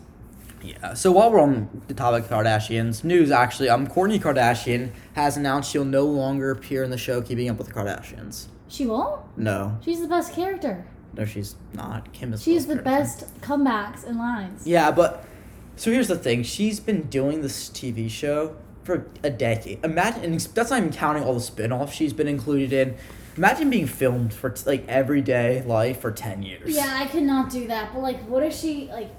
Yeah. 0.62 0.92
So 0.92 1.10
while 1.10 1.30
we're 1.32 1.40
on 1.40 1.82
the 1.88 1.94
topic 1.94 2.24
of 2.24 2.30
Kardashians, 2.30 3.02
news 3.02 3.30
actually, 3.30 3.70
um, 3.70 3.86
Kourtney 3.86 4.20
Kardashian 4.20 4.90
has 5.14 5.36
announced 5.38 5.70
she'll 5.70 5.84
no 5.86 6.04
longer 6.04 6.50
appear 6.50 6.84
in 6.84 6.90
the 6.90 6.98
show 6.98 7.22
Keeping 7.22 7.48
Up 7.48 7.56
with 7.56 7.68
the 7.68 7.72
Kardashians. 7.72 8.46
She 8.68 8.84
won't. 8.86 9.22
No, 9.38 9.78
She's 9.82 10.00
the 10.00 10.06
best 10.06 10.34
character. 10.34 10.86
no, 11.16 11.24
she's 11.24 11.56
not. 11.72 12.12
Kim 12.12 12.34
is. 12.34 12.42
She's 12.42 12.66
the 12.66 12.74
character. 12.74 12.90
best 12.90 13.40
comebacks 13.40 14.04
and 14.04 14.18
lines. 14.18 14.66
Yeah, 14.66 14.90
but 14.90 15.24
so 15.76 15.90
here's 15.90 16.08
the 16.08 16.18
thing: 16.18 16.42
she's 16.42 16.78
been 16.78 17.02
doing 17.08 17.40
this 17.40 17.70
TV 17.70 18.10
show 18.10 18.54
for 18.84 19.06
a 19.24 19.30
decade. 19.30 19.82
Imagine, 19.82 20.24
and 20.24 20.40
that's 20.40 20.70
not 20.70 20.78
even 20.78 20.92
counting 20.92 21.24
all 21.24 21.34
the 21.34 21.40
spin-offs 21.40 21.94
she's 21.94 22.12
been 22.12 22.28
included 22.28 22.72
in. 22.72 22.96
Imagine 23.36 23.70
being 23.70 23.86
filmed 23.86 24.32
for 24.34 24.50
t- 24.50 24.62
like 24.66 24.86
everyday 24.88 25.62
life 25.62 26.00
for 26.00 26.10
ten 26.10 26.42
years. 26.42 26.74
Yeah, 26.74 26.96
I 27.00 27.06
could 27.06 27.22
not 27.22 27.50
do 27.50 27.66
that. 27.68 27.92
But 27.92 28.00
like, 28.02 28.22
what 28.28 28.42
if 28.42 28.54
she 28.54 28.88
like? 28.92 29.10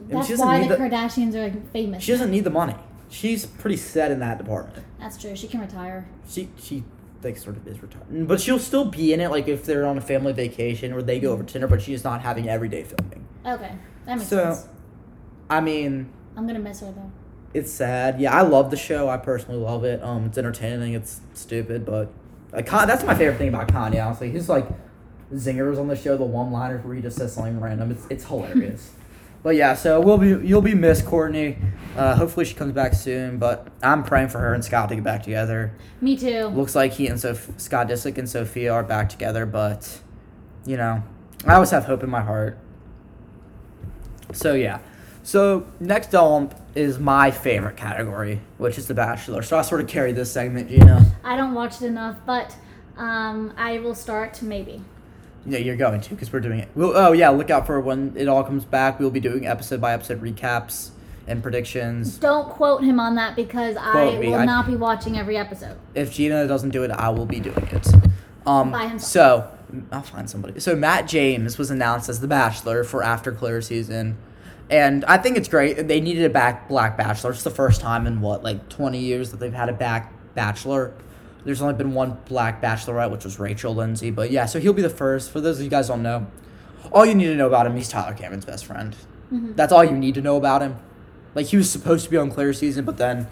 That's 0.00 0.30
why 0.38 0.62
the, 0.66 0.68
the- 0.68 0.76
Kardashians 0.76 1.34
are 1.34 1.42
like 1.42 1.70
famous. 1.72 2.02
She 2.02 2.12
doesn't 2.12 2.30
need 2.30 2.44
the 2.44 2.50
money. 2.50 2.74
she's 3.10 3.46
pretty 3.46 3.76
set 3.76 4.10
in 4.10 4.20
that 4.20 4.38
department. 4.38 4.84
That's 4.98 5.16
true. 5.16 5.34
She 5.36 5.48
can 5.48 5.60
retire. 5.60 6.08
She 6.28 6.48
she 6.58 6.84
like 7.22 7.36
sort 7.36 7.56
of 7.56 7.66
is 7.66 7.82
retired, 7.82 8.28
but 8.28 8.40
she'll 8.40 8.58
still 8.60 8.84
be 8.84 9.12
in 9.12 9.20
it. 9.20 9.30
Like 9.30 9.48
if 9.48 9.64
they're 9.64 9.86
on 9.86 9.98
a 9.98 10.00
family 10.00 10.32
vacation 10.32 10.92
or 10.92 11.02
they 11.02 11.18
go 11.20 11.32
over 11.32 11.42
to 11.42 11.52
dinner, 11.52 11.66
but 11.66 11.82
she's 11.82 12.04
not 12.04 12.20
having 12.22 12.48
everyday 12.48 12.84
filming. 12.84 13.26
Okay, 13.44 13.72
that 14.06 14.16
makes 14.18 14.28
So- 14.30 14.54
sense. 14.54 14.68
I 15.50 15.60
mean, 15.60 16.08
I'm 16.36 16.46
gonna 16.46 16.58
miss 16.58 16.80
her 16.80 16.92
though. 16.92 17.10
it's 17.54 17.72
sad. 17.72 18.20
Yeah, 18.20 18.32
I 18.36 18.42
love 18.42 18.70
the 18.70 18.76
show. 18.76 19.08
I 19.08 19.16
personally 19.16 19.58
love 19.60 19.82
it. 19.84 20.02
Um, 20.02 20.26
it's 20.26 20.38
entertaining. 20.38 20.92
It's 20.94 21.20
stupid, 21.34 21.84
but 21.86 22.12
like, 22.52 22.66
that's 22.66 23.04
my 23.04 23.14
favorite 23.14 23.38
thing 23.38 23.48
about 23.48 23.68
Kanye. 23.68 24.04
Honestly, 24.04 24.30
his 24.30 24.48
like 24.48 24.66
zingers 25.34 25.78
on 25.78 25.88
the 25.88 25.96
show, 25.96 26.16
the 26.16 26.24
one-liners 26.24 26.84
where 26.84 26.94
he 26.94 27.02
just 27.02 27.16
says 27.16 27.34
something 27.34 27.60
random. 27.60 27.90
It's 27.90 28.06
it's 28.10 28.24
hilarious. 28.24 28.92
but 29.42 29.56
yeah, 29.56 29.74
so 29.74 30.00
we'll 30.00 30.18
be 30.18 30.28
you'll 30.46 30.62
be 30.62 30.74
missed, 30.74 31.04
Kourtney. 31.04 31.58
Uh, 31.96 32.14
hopefully 32.14 32.46
she 32.46 32.54
comes 32.54 32.72
back 32.72 32.94
soon. 32.94 33.38
But 33.38 33.68
I'm 33.82 34.02
praying 34.02 34.28
for 34.28 34.38
her 34.38 34.54
and 34.54 34.64
Scott 34.64 34.88
to 34.88 34.94
get 34.94 35.04
back 35.04 35.22
together. 35.22 35.72
Me 36.00 36.16
too. 36.16 36.46
Looks 36.46 36.74
like 36.74 36.92
he 36.92 37.06
and 37.06 37.20
Soph- 37.20 37.58
Scott 37.58 37.88
Disick 37.88 38.18
and 38.18 38.28
Sofia 38.28 38.72
are 38.72 38.84
back 38.84 39.08
together, 39.08 39.44
but 39.46 40.00
you 40.64 40.76
know, 40.76 41.02
I 41.46 41.54
always 41.54 41.70
have 41.70 41.84
hope 41.84 42.02
in 42.02 42.10
my 42.10 42.22
heart. 42.22 42.58
So 44.32 44.54
yeah. 44.54 44.78
So 45.22 45.66
next 45.80 46.14
on 46.14 46.50
is 46.78 46.98
my 46.98 47.30
favorite 47.30 47.76
category, 47.76 48.40
which 48.58 48.78
is 48.78 48.86
The 48.86 48.94
Bachelor. 48.94 49.42
So 49.42 49.58
I 49.58 49.62
sort 49.62 49.80
of 49.80 49.88
carry 49.88 50.12
this 50.12 50.30
segment, 50.30 50.68
Gina. 50.68 51.04
I 51.24 51.36
don't 51.36 51.52
watch 51.54 51.82
it 51.82 51.86
enough, 51.86 52.16
but 52.24 52.54
um, 52.96 53.52
I 53.56 53.78
will 53.80 53.94
start 53.94 54.40
maybe. 54.42 54.82
Yeah, 55.46 55.58
you're 55.58 55.76
going 55.76 56.00
to 56.00 56.10
because 56.10 56.32
we're 56.32 56.40
doing 56.40 56.60
it. 56.60 56.68
We'll, 56.74 56.96
oh 56.96 57.12
yeah, 57.12 57.30
look 57.30 57.50
out 57.50 57.66
for 57.66 57.80
when 57.80 58.14
it 58.16 58.28
all 58.28 58.44
comes 58.44 58.64
back. 58.64 59.00
We'll 59.00 59.10
be 59.10 59.20
doing 59.20 59.46
episode 59.46 59.80
by 59.80 59.92
episode 59.92 60.20
recaps 60.22 60.90
and 61.26 61.42
predictions. 61.42 62.16
Don't 62.18 62.48
quote 62.48 62.82
him 62.84 63.00
on 63.00 63.14
that 63.16 63.34
because 63.36 63.76
I 63.76 64.16
me, 64.18 64.28
will 64.28 64.36
I- 64.36 64.44
not 64.44 64.66
be 64.66 64.76
watching 64.76 65.18
every 65.18 65.36
episode. 65.36 65.76
If 65.94 66.12
Gina 66.12 66.46
doesn't 66.46 66.70
do 66.70 66.84
it, 66.84 66.90
I 66.90 67.08
will 67.10 67.26
be 67.26 67.40
doing 67.40 67.66
it. 67.72 67.86
Um, 68.46 68.70
By 68.72 68.88
himself. 68.88 69.50
So 69.72 69.84
I'll 69.92 70.02
find 70.02 70.28
somebody. 70.30 70.60
So 70.60 70.74
Matt 70.76 71.06
James 71.08 71.58
was 71.58 71.70
announced 71.70 72.08
as 72.08 72.20
the 72.20 72.28
Bachelor 72.28 72.82
for 72.84 73.02
after 73.02 73.30
Clare 73.32 73.60
season, 73.60 74.16
and 74.70 75.04
I 75.06 75.16
think 75.18 75.36
it's 75.36 75.48
great. 75.48 75.88
They 75.88 76.00
needed 76.00 76.24
a 76.24 76.30
back 76.30 76.68
black 76.68 76.96
Bachelor. 76.96 77.30
It's 77.30 77.42
the 77.42 77.50
first 77.50 77.80
time 77.80 78.06
in 78.06 78.20
what 78.20 78.42
like 78.42 78.68
twenty 78.68 78.98
years 79.00 79.30
that 79.30 79.40
they've 79.40 79.52
had 79.52 79.68
a 79.68 79.72
back 79.72 80.12
Bachelor. 80.34 80.92
There's 81.44 81.62
only 81.62 81.74
been 81.74 81.94
one 81.94 82.18
black 82.28 82.60
Bachelorette, 82.60 83.10
which 83.10 83.24
was 83.24 83.38
Rachel 83.38 83.74
Lindsay. 83.74 84.10
But 84.10 84.30
yeah, 84.30 84.46
so 84.46 84.58
he'll 84.60 84.72
be 84.72 84.82
the 84.82 84.90
first. 84.90 85.30
For 85.30 85.40
those 85.40 85.58
of 85.58 85.64
you 85.64 85.70
guys 85.70 85.86
who 85.88 85.94
don't 85.94 86.02
know, 86.02 86.26
all 86.92 87.06
you 87.06 87.14
need 87.14 87.26
to 87.26 87.34
know 87.36 87.46
about 87.46 87.66
him, 87.66 87.76
he's 87.76 87.88
Tyler 87.88 88.14
Cameron's 88.14 88.44
best 88.44 88.66
friend. 88.66 88.94
Mhm. 89.32 89.56
That's 89.56 89.72
all 89.72 89.84
you 89.84 89.92
need 89.96 90.14
to 90.14 90.20
know 90.20 90.36
about 90.36 90.62
him. 90.62 90.76
Like 91.34 91.46
he 91.46 91.56
was 91.56 91.70
supposed 91.70 92.04
to 92.04 92.10
be 92.10 92.16
on 92.16 92.30
Clare's 92.30 92.58
season, 92.58 92.84
but 92.84 92.96
then 92.98 93.26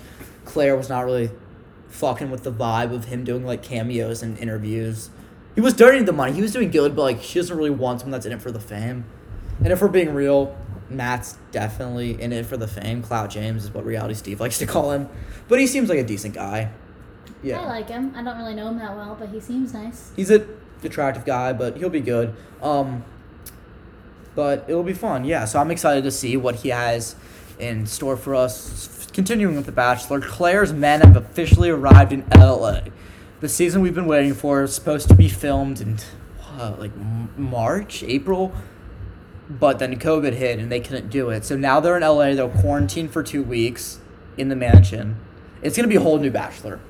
Clare 0.45 0.77
was 0.77 0.89
not 0.89 1.05
really 1.05 1.31
fucking 1.89 2.31
with 2.31 2.45
the 2.45 2.53
vibe 2.53 2.93
of 2.95 3.07
him 3.07 3.25
doing 3.25 3.45
like 3.45 3.63
cameos 3.63 4.23
and 4.23 4.39
interviews. 4.39 5.11
He 5.55 5.61
was 5.61 5.73
donating 5.75 6.05
the 6.05 6.13
money. 6.13 6.33
He 6.33 6.43
was 6.43 6.53
doing 6.53 6.71
good, 6.71 6.95
but 6.95 7.03
like 7.03 7.23
she 7.23 7.39
doesn't 7.39 7.57
really 7.57 7.71
want 7.71 8.01
someone 8.01 8.13
that's 8.13 8.27
in 8.27 8.33
it 8.33 8.41
for 8.43 8.51
the 8.53 8.61
fame. 8.61 9.05
And 9.59 9.69
if 9.73 9.81
we're 9.81 9.89
being 9.89 10.13
real, 10.15 10.55
Matt's 10.89 11.37
definitely 11.51 12.21
in 12.21 12.33
it 12.33 12.47
for 12.47 12.57
the 12.57 12.69
fame. 12.69 13.03
Clout 13.03 13.31
James 13.31 13.65
is 13.65 13.71
what 13.71 13.85
Reality 13.85 14.15
Steve 14.15 14.41
likes 14.41 14.59
to 14.59 14.67
call 14.67 14.93
him. 14.93 15.09
But 15.49 15.61
he 15.61 15.67
seems 15.67 15.89
like 15.89 15.99
a 15.99 16.05
decent 16.05 16.35
guy. 16.35 16.71
Yeah. 17.43 17.61
I 17.61 17.67
like 17.67 17.89
him. 17.89 18.13
I 18.17 18.23
don't 18.23 18.39
really 18.39 18.55
know 18.55 18.69
him 18.69 18.79
that 18.79 18.97
well, 18.97 19.17
but 19.19 19.29
he 19.29 19.41
seems 19.41 19.75
nice. 19.75 20.13
He's 20.17 20.31
a 20.31 20.47
attractive 20.83 21.25
guy, 21.25 21.53
but 21.53 21.77
he'll 21.77 21.91
be 21.91 22.01
good. 22.01 22.35
Um, 22.63 23.05
but 24.35 24.65
it'll 24.69 24.83
be 24.83 24.93
fun. 24.93 25.25
Yeah, 25.25 25.45
so 25.45 25.59
I'm 25.59 25.71
excited 25.71 26.05
to 26.05 26.11
see 26.11 26.37
what 26.37 26.57
he 26.57 26.69
has 26.69 27.17
in 27.59 27.87
store 27.87 28.17
for 28.17 28.35
us. 28.35 29.09
Continuing 29.13 29.57
with 29.57 29.67
The 29.67 29.73
Bachelor, 29.73 30.21
Clare's 30.21 30.73
men 30.73 31.01
have 31.01 31.17
officially 31.17 31.71
arrived 31.71 32.13
in 32.13 32.25
LA. 32.37 32.81
The 33.41 33.49
season 33.49 33.81
we've 33.81 33.95
been 33.95 34.07
waiting 34.07 34.35
for 34.35 34.63
is 34.63 34.75
supposed 34.75 35.09
to 35.09 35.15
be 35.15 35.29
filmed 35.29 35.81
in 35.81 35.99
what, 36.57 36.79
like 36.79 36.97
March, 37.37 38.03
April, 38.03 38.55
but 39.49 39.79
then 39.79 39.99
COVID 39.99 40.33
hit 40.33 40.59
and 40.59 40.71
they 40.71 40.81
couldn't 40.81 41.09
do 41.11 41.31
it. 41.31 41.45
So 41.45 41.57
now 41.57 41.81
they're 41.81 41.97
in 41.97 42.03
LA. 42.03 42.35
They'll 42.35 42.49
quarantine 42.49 43.09
for 43.09 43.23
two 43.23 43.43
weeks 43.43 43.99
in 44.37 44.49
the 44.49 44.57
mansion. 44.57 45.17
It's 45.63 45.77
gonna 45.77 45.89
be 45.89 45.97
a 45.97 46.01
whole 46.01 46.19
new 46.19 46.31
Bachelor. 46.31 46.81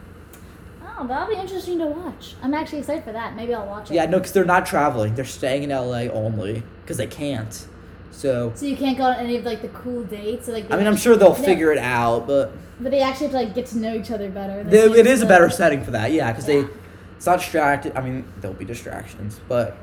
Oh, 0.98 1.07
that'll 1.07 1.28
be 1.28 1.38
interesting 1.38 1.78
to 1.80 1.87
watch. 1.87 2.35
I'm 2.42 2.54
actually 2.54 2.78
excited 2.78 3.04
for 3.04 3.12
that. 3.12 3.37
Maybe 3.37 3.54
I'll 3.54 3.66
watch 3.66 3.90
it. 3.90 3.94
Yeah, 3.94 4.07
no, 4.07 4.18
because 4.18 4.33
they're 4.33 4.44
not 4.46 4.64
traveling. 4.64 5.14
They're 5.14 5.26
staying 5.26 5.62
in 5.64 5.70
LA 5.70 6.09
only 6.11 6.62
because 6.83 6.96
they 6.96 7.07
can't. 7.07 7.66
So, 8.11 8.52
So 8.54 8.64
you 8.64 8.76
can't 8.78 8.96
go 8.96 9.04
on 9.04 9.16
any 9.16 9.37
of 9.37 9.44
like 9.44 9.61
the 9.61 9.68
cool 9.68 10.02
dates. 10.04 10.46
So, 10.46 10.52
like, 10.52 10.70
I 10.72 10.76
mean, 10.78 10.87
I'm 10.87 10.96
sure 10.96 11.16
they'll 11.16 11.35
figure 11.35 11.70
it 11.70 11.78
out, 11.78 12.26
but 12.26 12.52
But 12.80 12.90
they 12.92 13.02
actually 13.02 13.26
have 13.26 13.33
to 13.33 13.42
like 13.44 13.54
get 13.54 13.66
to 13.66 13.78
know 13.78 13.94
each 13.94 14.11
other 14.11 14.30
better. 14.30 14.64
They, 14.64 14.78
it 14.85 15.07
is 15.07 15.20
a 15.20 15.26
better 15.26 15.50
setting 15.50 15.85
for 15.85 15.90
that. 15.90 16.12
Yeah, 16.12 16.33
because 16.33 16.48
Yeah. 16.48 16.62
they, 16.62 16.68
it's 17.16 17.26
not 17.26 17.40
distracted. 17.40 17.94
I 17.94 18.00
mean, 18.00 18.24
there'll 18.40 18.57
be 18.57 18.64
distractions, 18.64 19.38
but 19.48 19.76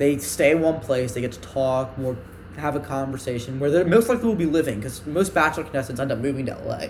they 0.00 0.16
stay 0.16 0.52
in 0.52 0.62
one 0.62 0.80
place. 0.80 1.12
They 1.12 1.20
get 1.20 1.32
to 1.32 1.40
talk 1.40 1.98
more, 1.98 2.16
have 2.56 2.74
a 2.74 2.80
conversation 2.80 3.60
where 3.60 3.70
they're 3.70 3.84
most 3.84 4.08
likely 4.08 4.28
will 4.28 4.34
be 4.34 4.46
living 4.46 4.76
because 4.76 5.06
most 5.06 5.34
Bachelor 5.34 5.64
contestants 5.64 6.00
end 6.00 6.10
up 6.10 6.18
moving 6.18 6.46
to 6.46 6.56
LA. 6.56 6.86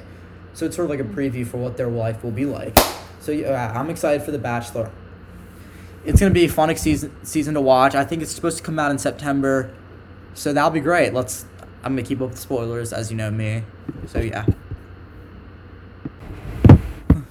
So 0.52 0.66
it's 0.66 0.76
sort 0.76 0.84
of 0.84 0.90
like 0.90 1.00
a 1.00 1.02
hmm. 1.02 1.18
preview 1.18 1.44
for 1.44 1.56
what 1.56 1.76
their 1.76 1.88
life 1.88 2.22
will 2.22 2.30
be 2.30 2.46
like. 2.46 2.78
So 3.18 3.32
yeah, 3.32 3.72
I'm 3.74 3.90
excited 3.90 4.22
for 4.22 4.30
The 4.30 4.38
Bachelor. 4.38 4.92
It's 6.04 6.20
gonna 6.20 6.32
be 6.32 6.44
a 6.44 6.48
fun 6.48 6.74
season 6.76 7.12
season 7.24 7.54
to 7.54 7.60
watch. 7.60 7.96
I 7.96 8.04
think 8.04 8.22
it's 8.22 8.30
supposed 8.30 8.58
to 8.58 8.62
come 8.62 8.78
out 8.78 8.92
in 8.92 8.98
September, 8.98 9.74
so 10.34 10.52
that'll 10.52 10.70
be 10.70 10.78
great. 10.78 11.12
Let's. 11.12 11.44
I'm 11.82 11.96
gonna 11.96 12.06
keep 12.06 12.20
up 12.20 12.30
with 12.30 12.38
spoilers, 12.38 12.92
as 12.92 13.10
you 13.10 13.16
know 13.16 13.32
me. 13.32 13.64
So 14.06 14.20
yeah. 14.20 14.46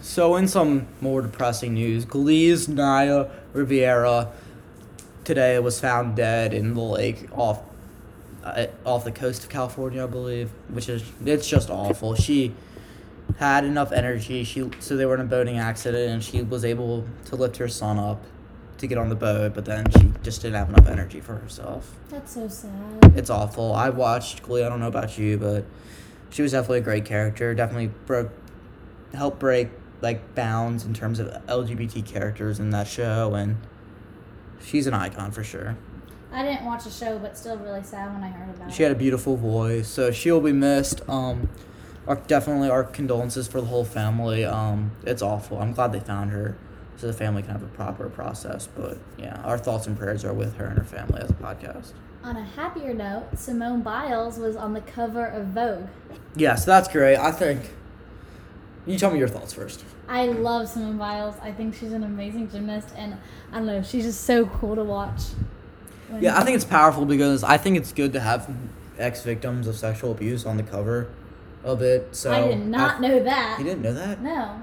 So 0.01 0.35
in 0.35 0.49
some 0.49 0.87
more 0.99 1.21
depressing 1.21 1.73
news, 1.73 2.03
Glee's 2.03 2.67
Naya 2.67 3.29
Riviera 3.53 4.33
today 5.29 5.59
was 5.59 5.79
found 5.79 6.15
dead 6.15 6.55
in 6.55 6.73
the 6.73 6.81
lake 6.81 7.29
off 7.37 7.61
uh, 8.43 8.65
off 8.83 9.03
the 9.03 9.11
coast 9.11 9.43
of 9.43 9.49
California, 9.49 10.03
I 10.03 10.07
believe, 10.07 10.49
which 10.69 10.89
is 10.89 11.03
it's 11.23 11.47
just 11.47 11.69
awful. 11.69 12.15
She 12.15 12.55
had 13.37 13.63
enough 13.63 13.91
energy. 13.91 14.43
She 14.43 14.71
so 14.79 14.97
they 14.97 15.05
were 15.05 15.13
in 15.13 15.21
a 15.21 15.25
boating 15.25 15.59
accident 15.59 16.11
and 16.11 16.23
she 16.23 16.41
was 16.41 16.65
able 16.65 17.05
to 17.25 17.35
lift 17.35 17.57
her 17.57 17.67
son 17.67 17.99
up 17.99 18.23
to 18.79 18.87
get 18.87 18.97
on 18.97 19.09
the 19.09 19.15
boat, 19.15 19.53
but 19.53 19.65
then 19.65 19.85
she 19.91 20.11
just 20.23 20.41
didn't 20.41 20.55
have 20.55 20.69
enough 20.69 20.87
energy 20.87 21.21
for 21.21 21.35
herself. 21.35 21.95
That's 22.09 22.33
so 22.33 22.47
sad. 22.47 23.13
It's 23.15 23.29
awful. 23.29 23.75
I 23.75 23.89
watched 23.89 24.41
Glee. 24.41 24.63
I 24.63 24.69
don't 24.69 24.79
know 24.79 24.87
about 24.87 25.19
you, 25.19 25.37
but 25.37 25.63
she 26.31 26.41
was 26.41 26.53
definitely 26.53 26.79
a 26.79 26.81
great 26.81 27.05
character. 27.05 27.53
Definitely 27.53 27.91
broke, 28.07 28.31
helped 29.13 29.37
break 29.37 29.69
like 30.01 30.33
bounds 30.33 30.85
in 30.85 30.95
terms 30.95 31.19
of 31.19 31.27
LGBT 31.45 32.03
characters 32.03 32.59
in 32.59 32.71
that 32.71 32.87
show, 32.87 33.35
and 33.35 33.57
she's 34.63 34.87
an 34.87 34.93
icon 34.93 35.31
for 35.31 35.43
sure. 35.43 35.77
I 36.31 36.43
didn't 36.43 36.65
watch 36.65 36.83
the 36.83 36.91
show, 36.91 37.17
but 37.17 37.37
still 37.37 37.57
really 37.57 37.83
sad 37.83 38.13
when 38.13 38.23
I 38.23 38.29
heard 38.29 38.49
about 38.49 38.67
She 38.67 38.73
it. 38.73 38.75
She 38.75 38.83
had 38.83 38.91
a 38.91 38.95
beautiful 38.95 39.35
voice, 39.35 39.87
so 39.87 40.11
she'll 40.11 40.41
be 40.41 40.51
missed. 40.51 41.07
Um, 41.09 41.49
our, 42.07 42.15
definitely 42.15 42.69
our 42.69 42.83
condolences 42.83 43.47
for 43.47 43.61
the 43.61 43.67
whole 43.67 43.85
family. 43.85 44.45
Um, 44.45 44.91
it's 45.05 45.21
awful. 45.21 45.59
I'm 45.59 45.73
glad 45.73 45.91
they 45.91 45.99
found 45.99 46.31
her, 46.31 46.55
so 46.97 47.07
the 47.07 47.13
family 47.13 47.41
can 47.41 47.51
have 47.51 47.63
a 47.63 47.67
proper 47.67 48.09
process. 48.09 48.67
But 48.67 48.99
yeah, 49.17 49.41
our 49.43 49.57
thoughts 49.57 49.87
and 49.87 49.97
prayers 49.97 50.23
are 50.23 50.33
with 50.33 50.55
her 50.57 50.65
and 50.65 50.77
her 50.77 50.83
family 50.83 51.21
as 51.21 51.31
a 51.31 51.35
podcast. 51.35 51.93
On 52.23 52.35
a 52.35 52.43
happier 52.43 52.93
note, 52.93 53.27
Simone 53.35 53.81
Biles 53.81 54.37
was 54.37 54.55
on 54.55 54.73
the 54.73 54.81
cover 54.81 55.25
of 55.25 55.47
Vogue. 55.47 55.87
Yeah, 56.35 56.55
so 56.55 56.71
that's 56.71 56.87
great. 56.87 57.17
I 57.17 57.31
think. 57.31 57.71
You 58.89 58.97
tell 58.97 59.12
me 59.12 59.19
your 59.19 59.28
thoughts 59.28 59.54
first. 59.54 59.86
I 60.08 60.25
love 60.25 60.67
Simone 60.67 60.97
Biles. 60.97 61.36
I 61.43 61.52
think 61.52 61.75
she's 61.75 61.93
an 61.93 62.04
amazing 62.04 62.49
gymnast, 62.49 62.89
and 62.97 63.17
I 63.52 63.58
don't 63.58 63.67
know, 63.67 63.84
she's 63.84 64.04
just 64.04 64.21
so 64.21 64.47
cool 64.47 64.75
to 64.75 64.84
watch. 64.84 65.21
Yeah, 66.19 66.39
I 66.39 66.43
think 66.43 66.56
it's 66.56 66.65
powerful 66.65 67.06
because 67.06 67.43
I 67.43 67.58
think 67.58 67.78
it's 67.78 67.93
good 67.93 68.13
to 68.13 68.19
have 68.19 68.52
ex 68.97 69.21
victims 69.21 69.67
of 69.67 69.75
sexual 69.75 70.12
abuse 70.12 70.43
on 70.43 70.58
the 70.58 70.63
cover 70.63 71.08
of 71.63 71.84
it. 71.84 72.15
So 72.15 72.32
I 72.32 72.47
did 72.47 72.65
not 72.65 72.95
I- 72.95 72.99
know 72.99 73.23
that. 73.23 73.60
You 73.60 73.65
didn't 73.65 73.84
know 73.84 73.93
that? 73.93 74.23
No. 74.23 74.60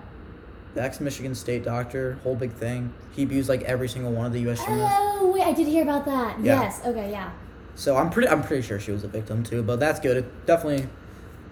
The 0.74 0.82
ex 0.82 1.00
Michigan 1.00 1.36
State 1.36 1.62
doctor, 1.64 2.18
whole 2.24 2.34
big 2.34 2.52
thing. 2.52 2.92
He 3.12 3.22
abused 3.22 3.48
like 3.48 3.62
every 3.62 3.88
single 3.88 4.10
one 4.10 4.26
of 4.26 4.32
the 4.32 4.40
U.S. 4.40 4.58
gymnasts. 4.58 4.96
Oh 4.98 5.30
wait, 5.32 5.44
I 5.44 5.52
did 5.52 5.68
hear 5.68 5.84
about 5.84 6.04
that. 6.04 6.40
Yeah. 6.40 6.62
Yes. 6.62 6.80
Okay. 6.84 7.12
Yeah. 7.12 7.30
So 7.76 7.96
I'm 7.96 8.10
pretty 8.10 8.28
I'm 8.28 8.42
pretty 8.42 8.66
sure 8.66 8.80
she 8.80 8.90
was 8.90 9.04
a 9.04 9.08
victim 9.08 9.44
too, 9.44 9.62
but 9.62 9.78
that's 9.78 10.00
good. 10.00 10.16
It, 10.16 10.46
definitely 10.46 10.88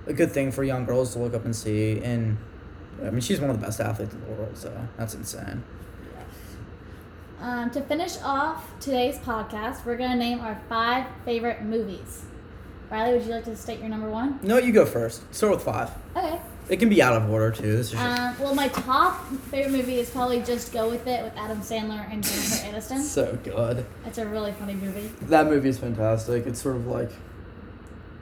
a 0.09 0.13
good 0.13 0.33
thing 0.33 0.51
for 0.51 0.65
young 0.65 0.85
girls 0.85 1.13
to 1.13 1.21
look 1.21 1.35
up 1.35 1.45
and 1.45 1.55
see. 1.55 2.01
And 2.03 2.37
I 3.03 3.11
mean, 3.11 3.21
she's 3.21 3.41
one 3.41 3.51
of 3.51 3.61
the 3.61 3.67
best 3.67 3.81
athletes 3.81 4.15
in 4.15 4.21
the 4.21 4.27
world, 4.33 4.57
so 4.57 4.73
that's 4.97 5.15
insane. 5.15 5.63
Um, 7.41 7.71
to 7.73 7.83
finish 7.83 8.17
off 8.23 8.79
today's 8.81 9.19
podcast, 9.19 9.85
we're 9.85 9.97
gonna 9.97 10.17
name 10.17 10.41
our 10.41 10.59
five 10.69 11.05
favorite 11.25 11.63
movies. 11.63 12.23
Riley, 12.91 13.15
would 13.19 13.27
you 13.27 13.33
like 13.33 13.45
to 13.45 13.57
state 13.57 13.81
your 13.81 13.89
number 13.89 14.09
one? 14.09 14.39
No, 14.43 14.57
you 14.59 14.73
go 14.73 14.87
first. 14.87 15.23
Start 15.35 15.55
with 15.55 15.63
five. 15.63 15.91
Okay. 16.17 16.41
It 16.69 16.79
can 16.79 16.89
be 16.89 17.03
out 17.03 17.15
of 17.21 17.29
order 17.29 17.51
too. 17.51 17.77
This 17.77 17.87
is 17.87 17.91
just 17.93 18.03
Um, 18.21 18.37
well, 18.41 18.55
my 18.55 18.69
top 18.69 19.27
favorite 19.51 19.73
movie 19.73 19.99
is 19.99 20.09
probably 20.09 20.41
Just 20.41 20.73
Go 20.73 20.89
With 20.89 21.07
It 21.07 21.23
with 21.23 21.37
Adam 21.37 21.61
Sandler 21.61 22.11
and 22.11 22.23
Jennifer 22.23 22.67
Aniston. 22.95 23.01
so 23.01 23.37
good. 23.43 23.85
It's 24.07 24.17
a 24.19 24.27
really 24.27 24.53
funny 24.53 24.75
movie. 24.75 25.11
That 25.23 25.47
movie 25.47 25.69
is 25.69 25.77
fantastic. 25.79 26.47
It's 26.47 26.63
sort 26.63 26.77
of 26.77 26.87
like 26.87 27.11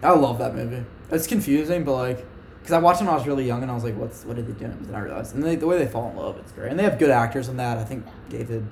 I 0.03 0.11
love 0.13 0.39
that 0.39 0.57
movie. 0.57 0.85
It's 1.13 1.29
confusing, 1.29 1.85
but 1.85 1.93
like 1.95 2.27
Because 2.63 2.73
I 2.75 2.79
watched 2.79 3.01
them 3.01 3.09
when 3.09 3.15
I 3.17 3.19
was 3.19 3.27
really 3.27 3.45
young, 3.45 3.63
and 3.63 3.71
I 3.71 3.75
was 3.75 3.83
like, 3.83 3.97
"What's 3.97 4.25
what 4.25 4.39
are 4.39 4.43
they 4.43 4.53
doing?" 4.53 4.71
But 4.79 4.87
then 4.87 4.95
I 4.95 5.01
realized, 5.01 5.35
and 5.35 5.43
they, 5.43 5.57
the 5.57 5.67
way 5.67 5.79
they 5.79 5.87
fall 5.91 6.09
in 6.11 6.17
love, 6.17 6.39
it's 6.39 6.53
great, 6.53 6.71
and 6.71 6.79
they 6.79 6.85
have 6.85 6.97
good 6.99 7.11
actors 7.11 7.49
in 7.49 7.57
that. 7.57 7.77
I 7.77 7.83
think 7.85 8.07
David, 8.29 8.65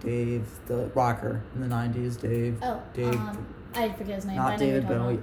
Dave, 0.00 0.44
the 0.66 0.86
rocker 0.94 1.40
in 1.54 1.60
the 1.60 1.66
'90s, 1.74 2.20
Dave, 2.20 2.58
Oh, 2.62 2.82
Dave, 2.92 3.14
um, 3.14 3.46
I 3.74 3.88
forget 3.90 4.16
his 4.16 4.26
name. 4.26 4.36
not 4.36 4.58
know 4.58 4.66
who 4.66 4.70
you're 4.72 4.80
David 4.82 4.98
Bowie. 4.98 5.18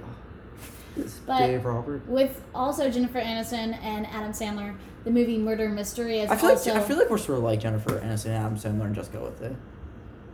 But- 1.24 1.38
Dave 1.38 1.64
Robert. 1.64 2.06
With 2.08 2.42
also 2.54 2.90
Jennifer 2.90 3.20
Aniston 3.20 3.78
and 3.82 4.06
Adam 4.08 4.32
Sandler, 4.32 4.74
the 5.04 5.10
movie 5.10 5.38
Murder 5.38 5.68
Mystery 5.68 6.18
is 6.20 6.30
I 6.30 6.36
feel 6.36 6.50
also. 6.50 6.74
like 6.74 6.82
I 6.82 6.86
feel 6.86 6.98
like 6.98 7.08
we're 7.08 7.16
sort 7.18 7.38
of 7.38 7.44
like 7.44 7.60
Jennifer 7.60 8.00
Aniston 8.00 8.26
and 8.26 8.34
Adam 8.34 8.56
Sandler 8.56 8.86
and 8.86 8.94
Just 8.94 9.12
Go 9.12 9.22
With 9.22 9.40
It. 9.40 9.54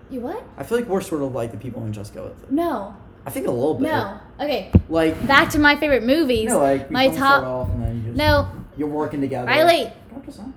you 0.08 0.20
what? 0.20 0.42
I 0.56 0.62
feel 0.62 0.78
like 0.78 0.88
we're 0.88 1.02
sort 1.02 1.22
of 1.22 1.34
like 1.34 1.50
the 1.50 1.58
people 1.58 1.84
in 1.84 1.92
Just 1.92 2.14
Go 2.14 2.24
With 2.24 2.42
It. 2.42 2.50
No, 2.50 2.96
I 3.26 3.30
think 3.30 3.46
a 3.46 3.50
little 3.50 3.74
bit. 3.74 3.88
no. 3.88 4.20
Okay, 4.40 4.70
Like 4.88 5.26
back 5.26 5.50
to 5.50 5.58
my 5.58 5.76
favorite 5.76 6.04
movies. 6.04 6.48
no, 6.48 6.58
like 6.60 6.90
my 6.90 7.08
top. 7.08 7.42
off 7.44 7.68
and 7.70 7.82
then 7.82 7.96
you 7.96 8.02
just, 8.04 8.16
No, 8.16 8.48
you're 8.76 8.88
working 8.88 9.20
together. 9.20 9.46
Riley. 9.48 9.90
I'm 10.14 10.22
just 10.24 10.36
saying. 10.38 10.54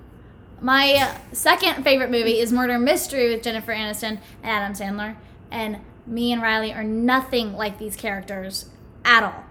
My 0.62 1.16
second 1.32 1.84
favorite 1.84 2.12
movie 2.12 2.40
is 2.40 2.52
Murder 2.52 2.78
Mystery 2.78 3.34
with 3.34 3.42
Jennifer 3.44 3.72
Aniston 3.74 4.20
and 4.44 4.52
Adam 4.52 4.74
Sandler. 4.74 5.16
And 5.52 5.78
me 6.06 6.32
and 6.34 6.42
Riley 6.42 6.74
are 6.74 6.84
nothing 6.84 7.54
like 7.54 7.80
these 7.80 7.96
characters 7.96 8.70
at 9.06 9.24
all. 9.24 9.46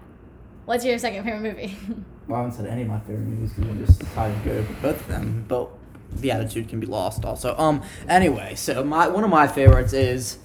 What's 0.65 0.85
your 0.85 0.97
second 0.99 1.23
favorite 1.23 1.41
movie? 1.41 1.77
Well, 2.27 2.41
I 2.41 2.43
haven't 2.43 2.57
said 2.57 2.67
any 2.67 2.83
of 2.83 2.87
my 2.89 2.99
favorite 2.99 3.25
movies 3.25 3.53
because 3.53 3.71
I 3.71 3.85
just 3.87 3.99
decided 4.01 4.43
to 4.43 4.49
go 4.49 4.55
with 4.57 4.81
both 4.83 5.01
of 5.01 5.07
them, 5.07 5.45
but 5.47 5.67
the 6.13 6.29
attitude 6.29 6.69
can 6.69 6.79
be 6.79 6.85
lost 6.85 7.25
also. 7.25 7.57
Um. 7.57 7.81
Anyway, 8.07 8.53
so 8.53 8.83
my 8.83 9.07
one 9.07 9.23
of 9.23 9.31
my 9.31 9.47
favorites 9.47 9.93
is 9.93 10.37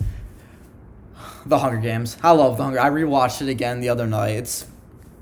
The 1.46 1.58
Hunger 1.58 1.78
Games. 1.78 2.16
I 2.22 2.32
love 2.32 2.56
The 2.56 2.64
Hunger. 2.64 2.80
I 2.80 2.90
rewatched 2.90 3.42
it 3.42 3.48
again 3.48 3.80
the 3.80 3.88
other 3.88 4.06
night. 4.06 4.36
It's 4.36 4.66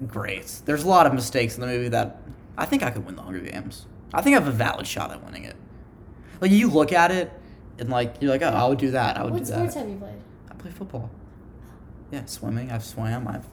great. 0.07 0.61
There's 0.65 0.85
a 0.85 0.89
lot 0.89 1.07
of 1.07 1.15
mistakes 1.15 1.55
in 1.57 1.61
the 1.61 1.67
movie 1.67 1.89
that 1.89 2.19
I 2.57 2.65
think 2.65 2.83
I 2.83 2.91
could 2.91 3.05
win 3.05 3.17
The 3.17 3.23
Hunger 3.23 3.41
Games. 3.41 3.87
I 4.15 4.23
think 4.23 4.37
I 4.37 4.41
have 4.41 4.49
a 4.49 4.53
valid 4.53 4.87
shot 4.87 5.11
at 5.11 5.25
winning 5.25 5.45
it. 5.45 5.57
Like 6.41 6.51
you 6.51 6.69
look 6.69 6.93
at 6.93 7.11
it 7.11 7.33
and 7.79 7.89
like 7.89 8.17
you're 8.21 8.31
like, 8.31 8.43
oh, 8.43 8.49
I 8.49 8.69
would 8.69 8.79
do 8.79 8.91
that. 8.93 9.17
I 9.17 9.25
would 9.25 9.33
what 9.33 9.41
do 9.41 9.45
sports 9.47 9.75
that. 9.75 9.81
have 9.81 9.89
you 9.89 9.97
played? 9.97 10.21
I 10.51 10.55
play 10.55 10.71
football. 10.71 11.11
Yeah, 12.11 12.25
swimming. 12.27 12.71
I've 12.71 12.85
swam. 12.85 13.27
I've 13.27 13.47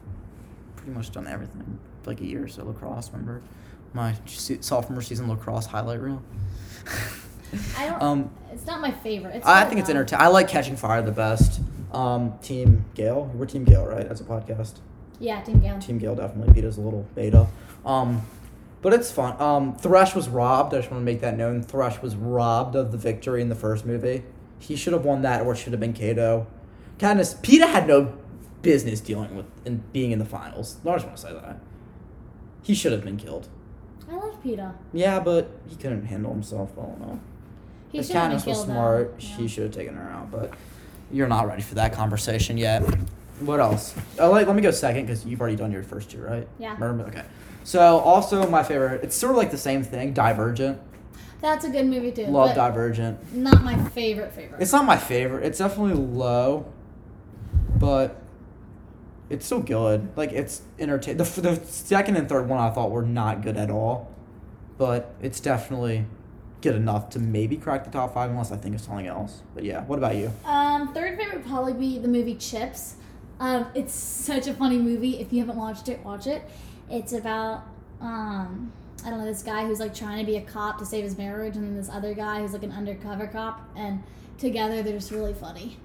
pretty 0.76 0.92
much 0.92 1.12
done 1.12 1.28
everything. 1.28 1.80
For 2.04 2.12
like 2.12 2.22
a 2.22 2.26
year 2.26 2.44
or 2.44 2.48
so. 2.48 2.66
Lacrosse. 2.66 3.10
Remember 3.12 3.42
my 3.94 4.16
sophomore 4.62 5.02
season 5.02 5.28
lacrosse 5.28 5.66
highlight 5.66 6.02
reel. 6.02 6.22
I 7.78 7.88
don't. 7.88 8.02
um, 8.02 8.32
it's 8.52 8.66
not 8.66 8.82
my 8.82 8.92
favorite. 8.92 9.36
It's 9.38 9.46
I 9.48 9.66
think 9.66 9.80
it's 9.80 9.90
entertaining. 9.90 10.26
I 10.26 10.28
like 10.28 10.48
catching 10.48 10.76
fire 10.76 11.02
the 11.02 11.12
best. 11.12 11.62
Um, 11.92 12.38
Team 12.42 12.86
Gale. 12.94 13.26
We're 13.34 13.46
Team 13.46 13.64
Gale, 13.64 13.86
right? 13.86 14.06
As 14.06 14.22
a 14.22 14.24
podcast. 14.24 14.76
Yeah, 15.20 15.42
Team 15.42 15.60
Gale. 15.60 15.80
Team 15.80 15.98
Gale 15.98 16.16
definitely 16.16 16.54
beat 16.54 16.66
us 16.66 16.78
a 16.78 16.82
little 16.82 17.06
beta. 17.16 17.48
Um, 17.86 18.22
but 18.82 18.94
it's 18.94 19.12
fun. 19.12 19.40
Um, 19.42 19.76
Thresh 19.76 20.16
was 20.16 20.30
robbed. 20.30 20.74
I 20.74 20.78
just 20.78 20.92
want 20.92 21.02
to 21.02 21.06
make 21.06 21.22
that 21.22 21.36
known. 21.38 21.62
Thresh 21.64 22.02
was 22.02 22.16
robbed 22.16 22.76
of 22.76 22.92
the 22.92 22.98
victory 22.98 23.42
in 23.42 23.50
the 23.50 23.56
first 23.56 23.86
movie. 23.86 24.24
He 24.60 24.76
should 24.76 24.94
have 24.94 25.04
won 25.04 25.22
that, 25.24 25.46
or 25.46 25.54
it 25.54 25.58
should 25.58 25.74
have 25.74 25.80
been 25.80 25.94
Cato. 25.94 26.48
Katniss, 26.98 27.36
Peeta 27.42 27.68
had 27.68 27.88
no 27.88 28.14
business 28.62 29.00
dealing 29.02 29.36
with 29.36 29.46
and 29.66 29.92
being 29.94 30.12
in 30.12 30.20
the 30.20 30.26
finals. 30.26 30.78
I 30.86 30.94
just 30.94 31.06
want 31.06 31.18
to 31.18 31.22
say 31.22 31.34
that. 31.34 31.60
He 32.62 32.76
should 32.76 32.92
have 32.92 33.04
been 33.04 33.18
killed. 33.18 33.48
I 34.10 34.16
like 34.16 34.44
Peeta. 34.44 34.74
Yeah, 34.94 35.20
but 35.20 35.50
he 35.68 35.76
couldn't 35.76 36.06
handle 36.06 36.32
himself 36.34 36.72
well 36.76 36.96
enough. 37.02 37.20
He 37.92 38.04
should 38.04 38.16
have 38.16 38.30
been 38.32 38.38
Katniss 38.40 38.46
was 38.48 38.58
though. 38.66 38.74
smart, 38.74 39.16
Yeah. 39.20 39.38
she 39.38 39.48
should 39.48 39.64
have 39.64 39.74
taken 39.74 39.96
her 39.96 40.10
out. 40.12 40.30
But 40.32 40.54
you're 41.12 41.28
not 41.28 41.48
ready 41.48 41.62
for 41.62 41.76
that 41.76 41.94
conversation 41.94 42.58
yet. 42.58 42.82
What 43.40 43.60
else? 43.60 43.96
Oh, 44.20 44.32
like, 44.32 44.48
let 44.48 44.56
me 44.56 44.62
go 44.62 44.72
second 44.72 45.06
because 45.06 45.26
you've 45.26 45.40
already 45.40 45.56
done 45.56 45.72
your 45.72 45.84
first 45.84 46.12
two, 46.12 46.22
right? 46.22 46.48
Yeah. 46.58 46.76
Okay. 46.82 47.24
So 47.64 48.00
also 48.00 48.50
my 48.50 48.64
favorite. 48.64 49.04
It's 49.04 49.16
sort 49.16 49.32
of 49.32 49.38
like 49.38 49.52
the 49.52 49.58
same 49.58 49.84
thing. 49.84 50.14
Divergent. 50.14 50.80
That's 51.42 51.64
a 51.64 51.70
good 51.70 51.86
movie 51.86 52.12
too. 52.12 52.26
Love 52.26 52.56
Divergent. 52.56 53.34
Not 53.34 53.64
my 53.64 53.78
favorite 53.90 54.34
favorite. 54.34 54.62
It's 54.62 54.74
not 54.74 54.86
my 54.86 54.98
favorite. 54.98 55.46
It's 55.46 55.60
definitely 55.60 55.94
low, 55.94 56.66
but 57.78 58.22
it's 59.30 59.46
still 59.46 59.62
good. 59.62 60.10
Like 60.18 60.34
it's 60.34 60.64
entertaining. 60.78 61.18
The, 61.18 61.42
the 61.42 61.66
second 61.66 62.18
and 62.18 62.28
third 62.28 62.50
one 62.50 62.60
I 62.60 62.70
thought 62.72 62.92
were 62.92 63.04
not 63.04 63.42
good 63.42 63.56
at 63.56 63.72
all, 63.72 64.14
but 64.78 65.14
it's 65.22 65.40
definitely 65.40 66.06
good 66.62 66.76
enough 66.76 67.10
to 67.12 67.20
maybe 67.20 67.58
crack 67.58 67.86
the 67.86 67.92
top 67.92 68.14
five 68.14 68.30
unless 68.30 68.52
I 68.52 68.58
think 68.58 68.76
of 68.76 68.82
something 68.82 69.08
else. 69.08 69.42
But 69.56 69.64
yeah, 69.64 69.84
what 69.86 69.98
about 69.98 70.16
you? 70.16 70.32
Um, 70.46 70.94
third 70.94 71.18
favorite 71.18 71.38
would 71.38 71.46
probably 71.46 71.74
be 71.74 72.00
the 72.00 72.08
movie 72.08 72.36
Chips. 72.36 72.96
Um, 73.40 73.68
it's 73.74 73.94
such 73.94 74.48
a 74.48 74.54
funny 74.54 74.78
movie. 74.78 75.20
If 75.20 75.32
you 75.32 75.40
haven't 75.40 75.56
watched 75.56 75.88
it, 75.88 76.04
watch 76.04 76.28
it. 76.28 76.44
It's 76.90 77.14
about 77.14 77.64
um, 78.02 78.74
I 79.06 79.10
don't 79.10 79.20
know 79.20 79.26
this 79.26 79.44
guy 79.44 79.66
who's 79.66 79.80
like 79.80 79.94
trying 79.94 80.20
to 80.20 80.26
be 80.26 80.38
a 80.38 80.42
cop 80.42 80.78
to 80.80 80.86
save 80.86 81.04
his 81.04 81.18
marriage, 81.18 81.56
and 81.56 81.64
then 81.64 81.76
this 81.76 81.90
other 81.90 82.14
guy 82.14 82.42
who's 82.42 82.54
like 82.54 82.64
an 82.64 82.72
undercover 82.72 83.28
cop, 83.28 83.70
and 83.76 84.04
together 84.38 84.84
they're 84.84 84.94
just 84.94 85.12
really 85.12 85.34
funny. 85.34 85.78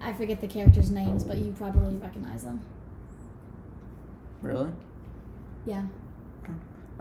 I 0.00 0.12
forget 0.12 0.40
the 0.40 0.48
characters' 0.48 0.90
names, 0.90 1.24
but 1.24 1.38
you 1.38 1.54
probably 1.56 1.96
recognize 1.96 2.44
them. 2.44 2.60
Really? 4.42 4.70
Yeah. 5.66 5.84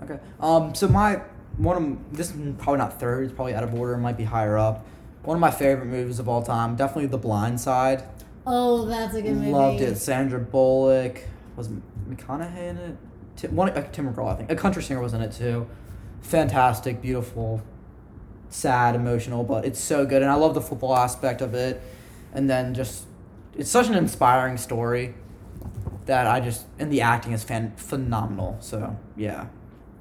Okay. 0.03 0.19
Um. 0.41 0.75
So 0.75 0.87
my 0.89 1.21
one 1.57 1.77
of 1.77 2.15
this 2.15 2.31
is 2.31 2.55
probably 2.57 2.77
not 2.77 2.99
third. 2.99 3.25
It's 3.25 3.33
probably 3.33 3.53
out 3.53 3.63
of 3.63 3.73
order. 3.73 3.93
It 3.93 3.99
might 3.99 4.17
be 4.17 4.23
higher 4.23 4.57
up. 4.57 4.85
One 5.23 5.37
of 5.37 5.41
my 5.41 5.51
favorite 5.51 5.87
movies 5.87 6.19
of 6.19 6.29
all 6.29 6.43
time. 6.43 6.75
Definitely 6.75 7.07
The 7.07 7.17
Blind 7.17 7.59
Side. 7.59 8.03
Oh, 8.45 8.85
that's 8.85 9.15
a 9.15 9.21
good 9.21 9.35
movie. 9.35 9.51
Loved 9.51 9.81
it. 9.81 9.97
Sandra 9.97 10.39
Bullock 10.39 11.23
was 11.55 11.69
McConaughey 12.07 12.69
in 12.69 12.77
it. 12.77 12.97
Tim, 13.35 13.55
one, 13.55 13.69
uh, 13.69 13.87
Tim 13.91 14.13
McGraw, 14.13 14.33
I 14.33 14.35
think. 14.35 14.51
A 14.51 14.55
country 14.55 14.83
singer 14.83 15.01
was 15.01 15.13
in 15.13 15.21
it 15.21 15.31
too. 15.31 15.67
Fantastic, 16.21 17.01
beautiful, 17.01 17.61
sad, 18.49 18.95
emotional, 18.95 19.43
but 19.43 19.65
it's 19.65 19.79
so 19.79 20.05
good, 20.05 20.21
and 20.21 20.31
I 20.31 20.35
love 20.35 20.53
the 20.53 20.61
football 20.61 20.95
aspect 20.95 21.41
of 21.41 21.53
it. 21.53 21.81
And 22.33 22.49
then 22.49 22.73
just, 22.73 23.05
it's 23.55 23.69
such 23.69 23.87
an 23.87 23.95
inspiring 23.95 24.57
story 24.57 25.15
that 26.05 26.27
I 26.27 26.39
just 26.39 26.65
and 26.77 26.91
the 26.91 27.01
acting 27.01 27.33
is 27.33 27.43
fan 27.43 27.73
phenomenal. 27.77 28.57
So 28.59 28.97
yeah, 29.15 29.47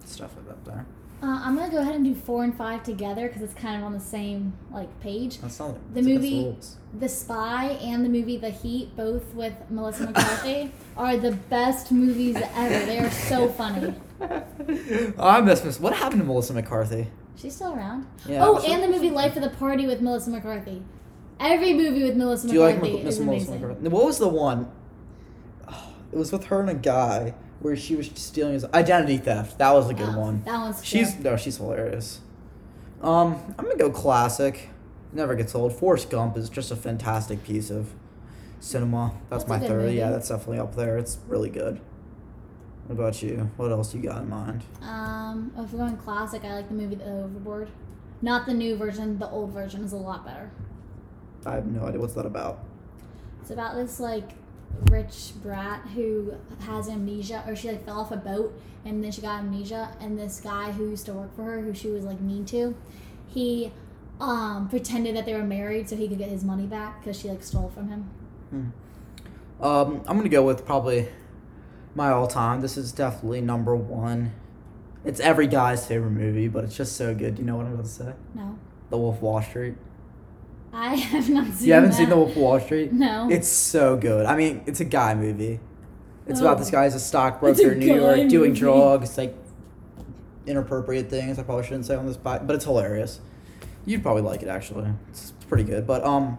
stuff 0.04 0.34
definitely 0.34 0.52
up 0.52 0.64
there. 0.64 0.86
Uh, 1.24 1.40
I'm 1.42 1.56
gonna 1.56 1.70
go 1.72 1.78
ahead 1.78 1.94
and 1.94 2.04
do 2.04 2.14
four 2.14 2.44
and 2.44 2.54
five 2.54 2.82
together 2.82 3.28
because 3.28 3.40
it's 3.40 3.54
kind 3.54 3.78
of 3.78 3.84
on 3.84 3.94
the 3.94 4.00
same 4.00 4.52
like 4.70 5.00
page. 5.00 5.38
That's 5.40 5.58
not 5.58 5.74
The 5.94 6.02
that's 6.02 6.06
movie-. 6.06 6.54
The 6.98 7.08
Spy 7.08 7.64
and 7.80 8.04
the 8.04 8.10
movie 8.10 8.36
The 8.36 8.50
Heat, 8.50 8.94
both 8.94 9.32
with 9.34 9.54
Melissa 9.70 10.04
McCarthy, 10.04 10.70
are 10.98 11.16
the 11.16 11.32
best 11.32 11.90
movies 11.90 12.36
ever. 12.36 12.84
They 12.84 12.98
are 12.98 13.10
so 13.10 13.48
funny. 13.48 13.94
oh, 14.20 15.14
I 15.18 15.40
miss 15.40 15.64
Miss. 15.64 15.80
What 15.80 15.94
happened 15.94 16.20
to 16.20 16.26
Melissa 16.26 16.52
McCarthy? 16.52 17.06
She's 17.36 17.54
still 17.56 17.72
around. 17.72 18.06
Yeah, 18.28 18.44
oh, 18.44 18.62
and 18.62 18.82
the 18.82 18.88
movie 18.88 19.10
Life 19.10 19.34
of 19.34 19.42
the 19.42 19.48
Party 19.48 19.86
with 19.86 20.02
Melissa 20.02 20.28
McCarthy. 20.28 20.82
Every 21.40 21.72
movie 21.72 22.02
with 22.02 22.16
Melissa 22.16 22.48
Do 22.48 22.52
you 22.54 22.60
like 22.60 22.82
McCarthy 22.82 23.02
Miss 23.02 23.18
Melissa 23.18 23.52
amazing. 23.52 23.60
McCarthy? 23.62 23.88
What 23.88 24.04
was 24.04 24.18
the 24.18 24.28
one? 24.28 24.70
Oh, 25.66 25.94
it 26.12 26.18
was 26.18 26.32
with 26.32 26.44
her 26.44 26.60
and 26.60 26.68
a 26.68 26.74
guy 26.74 27.34
where 27.60 27.76
she 27.76 27.96
was 27.96 28.10
stealing 28.14 28.54
his 28.54 28.64
identity 28.66 29.16
theft. 29.16 29.58
That 29.58 29.72
was 29.72 29.88
a 29.88 29.94
good 29.94 30.08
Wow, 30.08 30.20
one. 30.20 30.42
That 30.44 30.58
one's 30.60 30.84
She's 30.84 31.14
good. 31.14 31.24
no, 31.24 31.36
she's 31.36 31.56
hilarious. 31.56 32.20
Um, 33.02 33.36
I'm 33.58 33.64
gonna 33.64 33.76
go 33.76 33.90
classic. 33.90 34.70
Never 35.12 35.34
gets 35.34 35.54
old. 35.54 35.72
Forrest 35.74 36.10
Gump 36.10 36.36
is 36.36 36.48
just 36.50 36.70
a 36.70 36.76
fantastic 36.76 37.44
piece 37.44 37.70
of 37.70 37.92
cinema. 38.60 39.12
That's, 39.30 39.44
That's 39.44 39.48
my 39.48 39.66
third. 39.66 39.82
movie. 39.82 39.96
Yeah, 39.96 40.10
that's 40.10 40.28
definitely 40.28 40.58
up 40.58 40.74
there. 40.74 40.98
It's 40.98 41.18
really 41.28 41.50
good. 41.50 41.80
What 42.86 42.96
about 42.98 43.22
you? 43.22 43.50
What 43.56 43.70
else 43.70 43.94
you 43.94 44.02
got 44.02 44.22
in 44.22 44.28
mind? 44.28 44.62
Um, 44.82 45.52
if 45.56 45.72
we're 45.72 45.78
going 45.78 45.96
classic, 45.96 46.44
I 46.44 46.54
like 46.54 46.68
the 46.68 46.74
movie 46.74 46.96
The 46.96 47.04
Overboard. 47.04 47.68
Not 48.20 48.46
the 48.46 48.54
new 48.54 48.76
version. 48.76 49.18
The 49.18 49.28
old 49.30 49.52
version 49.52 49.84
is 49.84 49.92
a 49.92 49.96
lot 49.96 50.24
better. 50.26 50.50
I 51.46 51.54
have 51.54 51.66
no 51.66 51.86
idea 51.86 52.00
what's 52.00 52.14
that 52.14 52.26
about. 52.26 52.58
It's 53.40 53.50
about 53.50 53.74
this 53.76 54.00
like 54.00 54.30
rich 54.90 55.32
brat 55.42 55.80
who 55.94 56.34
has 56.60 56.88
amnesia, 56.88 57.44
or 57.46 57.56
she 57.56 57.68
like 57.68 57.84
fell 57.84 58.00
off 58.00 58.12
a 58.12 58.16
boat 58.16 58.58
and 58.84 59.02
then 59.02 59.10
she 59.10 59.20
got 59.22 59.40
amnesia. 59.40 59.96
And 60.00 60.18
this 60.18 60.40
guy 60.40 60.72
who 60.72 60.90
used 60.90 61.06
to 61.06 61.12
work 61.14 61.34
for 61.36 61.42
her, 61.44 61.60
who 61.60 61.74
she 61.74 61.88
was 61.88 62.04
like 62.04 62.20
mean 62.20 62.44
to, 62.46 62.76
he 63.28 63.72
um 64.20 64.68
pretended 64.68 65.16
that 65.16 65.26
they 65.26 65.34
were 65.34 65.42
married 65.42 65.88
so 65.88 65.96
he 65.96 66.06
could 66.06 66.18
get 66.18 66.28
his 66.28 66.44
money 66.44 66.66
back 66.66 67.00
because 67.00 67.18
she 67.18 67.28
like 67.28 67.42
stole 67.42 67.70
from 67.70 67.88
him. 67.88 68.72
Um, 69.60 70.02
I'm 70.06 70.16
gonna 70.16 70.28
go 70.28 70.42
with 70.44 70.64
probably 70.64 71.08
my 71.94 72.10
all-time. 72.10 72.60
This 72.60 72.76
is 72.76 72.92
definitely 72.92 73.40
number 73.40 73.74
one. 73.74 74.32
It's 75.04 75.20
every 75.20 75.46
guy's 75.46 75.86
favorite 75.86 76.10
movie, 76.10 76.48
but 76.48 76.64
it's 76.64 76.76
just 76.76 76.96
so 76.96 77.14
good. 77.14 77.36
Do 77.36 77.42
you 77.42 77.46
know 77.46 77.56
what 77.56 77.66
I'm 77.66 77.74
about 77.74 77.84
to 77.84 77.90
say? 77.90 78.12
No, 78.34 78.58
The 78.90 78.98
Wolf 78.98 79.16
of 79.16 79.22
Wall 79.22 79.42
Street. 79.42 79.74
I 80.74 80.94
have 80.96 81.28
not 81.30 81.46
seen. 81.54 81.68
You 81.68 81.72
haven't 81.74 81.90
that. 81.90 81.96
seen 81.96 82.08
The 82.08 82.16
Wolf 82.16 82.30
of 82.30 82.36
Wall 82.36 82.60
Street? 82.60 82.92
No. 82.92 83.28
It's 83.30 83.48
so 83.48 83.96
good. 83.96 84.26
I 84.26 84.36
mean, 84.36 84.62
it's 84.66 84.80
a 84.80 84.84
guy 84.84 85.14
movie. 85.14 85.60
It's 86.26 86.40
Oh. 86.40 86.44
about 86.46 86.58
this 86.58 86.70
guy 86.70 86.84
as 86.84 86.94
a 86.94 87.00
stockbroker 87.00 87.72
in 87.72 87.78
New 87.78 87.94
York 87.94 88.28
doing 88.28 88.54
drugs, 88.54 89.16
like 89.18 89.36
inappropriate 90.46 91.08
things. 91.10 91.38
I 91.38 91.42
probably 91.42 91.64
shouldn't 91.64 91.86
say 91.86 91.94
on 91.94 92.06
this, 92.06 92.16
pod, 92.16 92.46
but 92.46 92.56
it's 92.56 92.64
hilarious. 92.64 93.20
You'd 93.86 94.02
probably 94.02 94.22
like 94.22 94.42
it 94.42 94.48
actually. 94.48 94.90
It's 95.10 95.32
pretty 95.48 95.64
good. 95.64 95.86
But 95.86 96.04
um, 96.04 96.38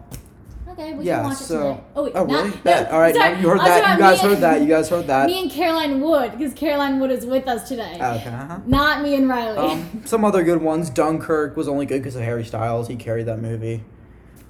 Okay, 0.68 0.92
we 0.94 1.04
yeah. 1.04 1.18
can 1.20 1.24
watch 1.30 1.40
it 1.40 1.44
so. 1.44 1.58
tonight. 1.62 1.84
Oh, 1.94 2.02
wait, 2.04 2.12
oh 2.16 2.24
not, 2.26 2.44
really? 2.44 2.56
Bet. 2.58 2.90
no, 2.90 2.90
All 2.96 3.00
right. 3.00 3.14
sorry. 3.14 3.40
you 3.40 3.48
heard 3.48 3.60
that. 3.60 3.92
You 3.94 3.98
guys 3.98 4.20
heard 4.20 4.32
and- 4.32 4.42
that. 4.42 4.60
You 4.62 4.66
guys 4.68 4.88
heard 4.88 5.06
that. 5.06 5.26
Me 5.28 5.40
and 5.42 5.50
Caroline 5.50 6.00
Wood, 6.00 6.32
because 6.32 6.52
Caroline 6.54 6.98
Wood 7.00 7.10
is 7.12 7.24
with 7.24 7.46
us 7.48 7.68
today. 7.68 7.94
Okay. 7.94 8.28
Uh-huh. 8.28 8.58
Not 8.66 9.02
me 9.02 9.14
and 9.14 9.28
Riley. 9.28 9.56
Um, 9.56 10.02
some 10.04 10.24
other 10.24 10.42
good 10.42 10.60
ones. 10.60 10.90
Dunkirk 10.90 11.56
was 11.56 11.68
only 11.68 11.86
good 11.86 12.02
because 12.02 12.16
of 12.16 12.22
Harry 12.22 12.44
Styles. 12.44 12.88
He 12.88 12.96
carried 12.96 13.26
that 13.26 13.40
movie. 13.40 13.84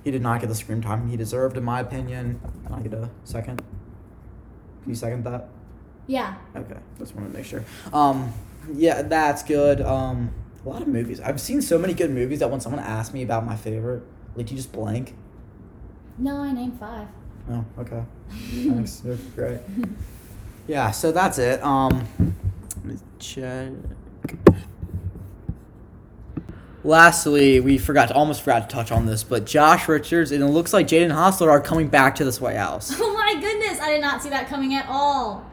He 0.07 0.13
did 0.13 0.23
not 0.23 0.41
get 0.41 0.47
the 0.47 0.55
screen 0.55 0.81
time 0.81 1.09
he 1.09 1.17
deserved, 1.17 1.57
in 1.57 1.65
my 1.65 1.81
opinion. 1.81 2.41
Can 2.65 2.75
I 2.77 2.81
get 2.81 2.95
a 2.95 3.11
second? 3.25 3.57
Can 3.57 4.91
you 4.91 4.95
second 4.95 5.25
that? 5.25 5.49
yeah. 6.07 6.37
Okay, 6.55 6.77
just 6.97 7.17
want 7.17 7.29
to 7.29 7.37
make 7.37 7.45
sure. 7.45 7.65
Um, 7.93 8.33
yeah, 8.73 9.03
that's 9.03 9.43
good. 9.43 9.81
Um, 9.81 10.31
a 10.65 10.69
lot 10.69 10.81
of 10.81 10.87
movies. 10.87 11.21
I've 11.21 11.41
seen 11.41 11.61
so 11.61 11.77
many 11.77 11.93
good 11.93 12.13
movies 12.13 12.39
that 12.39 12.49
when 12.49 12.61
someone 12.61 12.81
asks 12.85 13.13
me 13.13 13.25
about 13.25 13.45
my 13.45 13.57
favorite, 13.57 14.05
like 14.37 14.49
you 14.49 14.57
just 14.57 14.71
blank. 14.71 15.17
No, 16.19 16.37
I 16.37 16.53
named 16.53 16.79
five. 16.79 17.09
Oh, 17.51 17.65
okay. 17.81 18.05
Thanks. 18.31 19.03
You're 19.05 19.17
great. 19.35 19.59
Yeah, 20.69 20.93
so 20.93 21.11
that's 21.11 21.39
it. 21.39 21.61
Um, 21.65 22.07
let 22.77 22.85
me 22.85 22.97
check. 23.19 23.73
Lastly, 26.87 27.59
we 27.59 27.79
forgot 27.79 28.09
to 28.09 28.15
almost 28.15 28.43
forgot 28.43 28.71
to 28.71 28.75
touch 28.75 28.93
on 28.93 29.07
this, 29.07 29.25
but 29.25 29.45
Josh 29.45 29.89
Richards 29.89 30.31
and 30.31 30.41
it 30.43 30.47
looks 30.47 30.73
like 30.73 30.87
Jaden 30.87 31.13
Hossler 31.13 31.49
are 31.49 31.61
coming 31.61 31.89
back 31.89 32.15
to 32.17 32.25
this 32.25 32.41
White 32.41 32.57
House. 32.57 32.95
Oh 33.01 33.13
my 33.35 33.41
goodness, 33.41 33.81
I 33.81 33.91
did 33.91 34.01
not 34.03 34.23
see 34.23 34.29
that 34.29 34.47
coming 34.47 34.75
at 34.75 34.87
all. 34.89 35.45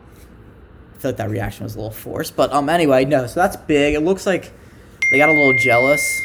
I 0.93 0.97
feel 0.99 1.09
like 1.09 1.17
that 1.17 1.31
reaction 1.31 1.63
was 1.63 1.73
a 1.73 1.79
little 1.79 1.89
forced, 1.91 2.35
but 2.35 2.53
um, 2.53 2.69
anyway, 2.69 3.03
no. 3.03 3.25
So 3.25 3.39
that's 3.39 3.55
big. 3.55 3.95
It 3.95 4.01
looks 4.01 4.27
like 4.27 4.51
they 5.09 5.17
got 5.17 5.29
a 5.29 5.31
little 5.31 5.57
jealous. 5.57 6.21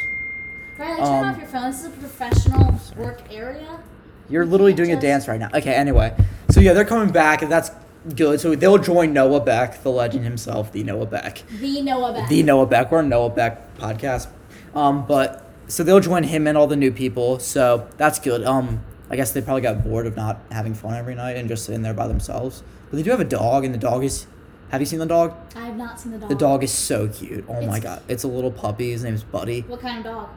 Riley, 0.78 0.96
turn 0.98 1.06
Um, 1.06 1.24
off 1.24 1.38
your 1.38 1.46
phone. 1.46 1.70
This 1.70 1.80
is 1.80 1.86
a 1.86 1.90
professional 1.90 2.78
work 2.98 3.22
area. 3.32 3.80
You're 4.28 4.42
You 4.44 4.50
literally 4.50 4.74
doing 4.74 4.92
a 4.92 5.00
dance 5.00 5.26
right 5.26 5.40
now. 5.40 5.48
Okay, 5.54 5.72
anyway. 5.72 6.14
So 6.50 6.60
yeah, 6.60 6.74
they're 6.74 6.84
coming 6.84 7.10
back, 7.10 7.40
and 7.40 7.50
that's 7.50 7.70
good. 8.14 8.40
So 8.40 8.54
they'll 8.54 8.76
join 8.76 9.14
Noah 9.14 9.40
Beck, 9.40 9.82
the 9.82 9.90
legend 9.90 10.24
himself, 10.24 10.70
the 10.70 10.84
Noah 10.84 11.06
Beck. 11.06 11.42
The 11.60 11.80
Noah 11.80 12.12
Beck. 12.12 12.28
The 12.28 12.42
Noah 12.42 12.66
Beck. 12.66 12.92
We're 12.92 13.00
a 13.00 13.02
Noah 13.02 13.30
Beck 13.30 13.74
podcast. 13.78 14.28
Um, 14.74 15.06
but 15.06 15.48
so 15.68 15.82
they'll 15.82 16.00
join 16.00 16.24
him 16.24 16.46
and 16.46 16.56
all 16.56 16.66
the 16.66 16.76
new 16.76 16.92
people. 16.92 17.38
So 17.38 17.88
that's 17.96 18.18
good. 18.18 18.44
Um, 18.44 18.84
I 19.10 19.16
guess 19.16 19.32
they 19.32 19.40
probably 19.40 19.62
got 19.62 19.84
bored 19.84 20.06
of 20.06 20.16
not 20.16 20.40
having 20.50 20.74
fun 20.74 20.94
every 20.94 21.14
night 21.14 21.36
and 21.36 21.48
just 21.48 21.64
sitting 21.64 21.82
there 21.82 21.94
by 21.94 22.06
themselves. 22.08 22.62
But 22.90 22.96
they 22.96 23.02
do 23.02 23.10
have 23.10 23.20
a 23.20 23.24
dog, 23.24 23.64
and 23.64 23.74
the 23.74 23.78
dog 23.78 24.04
is. 24.04 24.26
Have 24.70 24.82
you 24.82 24.86
seen 24.86 24.98
the 24.98 25.06
dog? 25.06 25.34
I 25.56 25.60
have 25.60 25.76
not 25.76 25.98
seen 25.98 26.12
the 26.12 26.18
dog. 26.18 26.28
The 26.28 26.34
dog 26.34 26.62
is 26.62 26.72
so 26.72 27.08
cute. 27.08 27.44
Oh 27.48 27.66
my 27.66 27.80
god, 27.80 28.02
it's 28.06 28.22
a 28.24 28.28
little 28.28 28.50
puppy. 28.50 28.90
His 28.90 29.02
name's 29.02 29.24
Buddy. 29.24 29.62
What 29.62 29.80
kind 29.80 29.98
of 29.98 30.04
dog? 30.04 30.28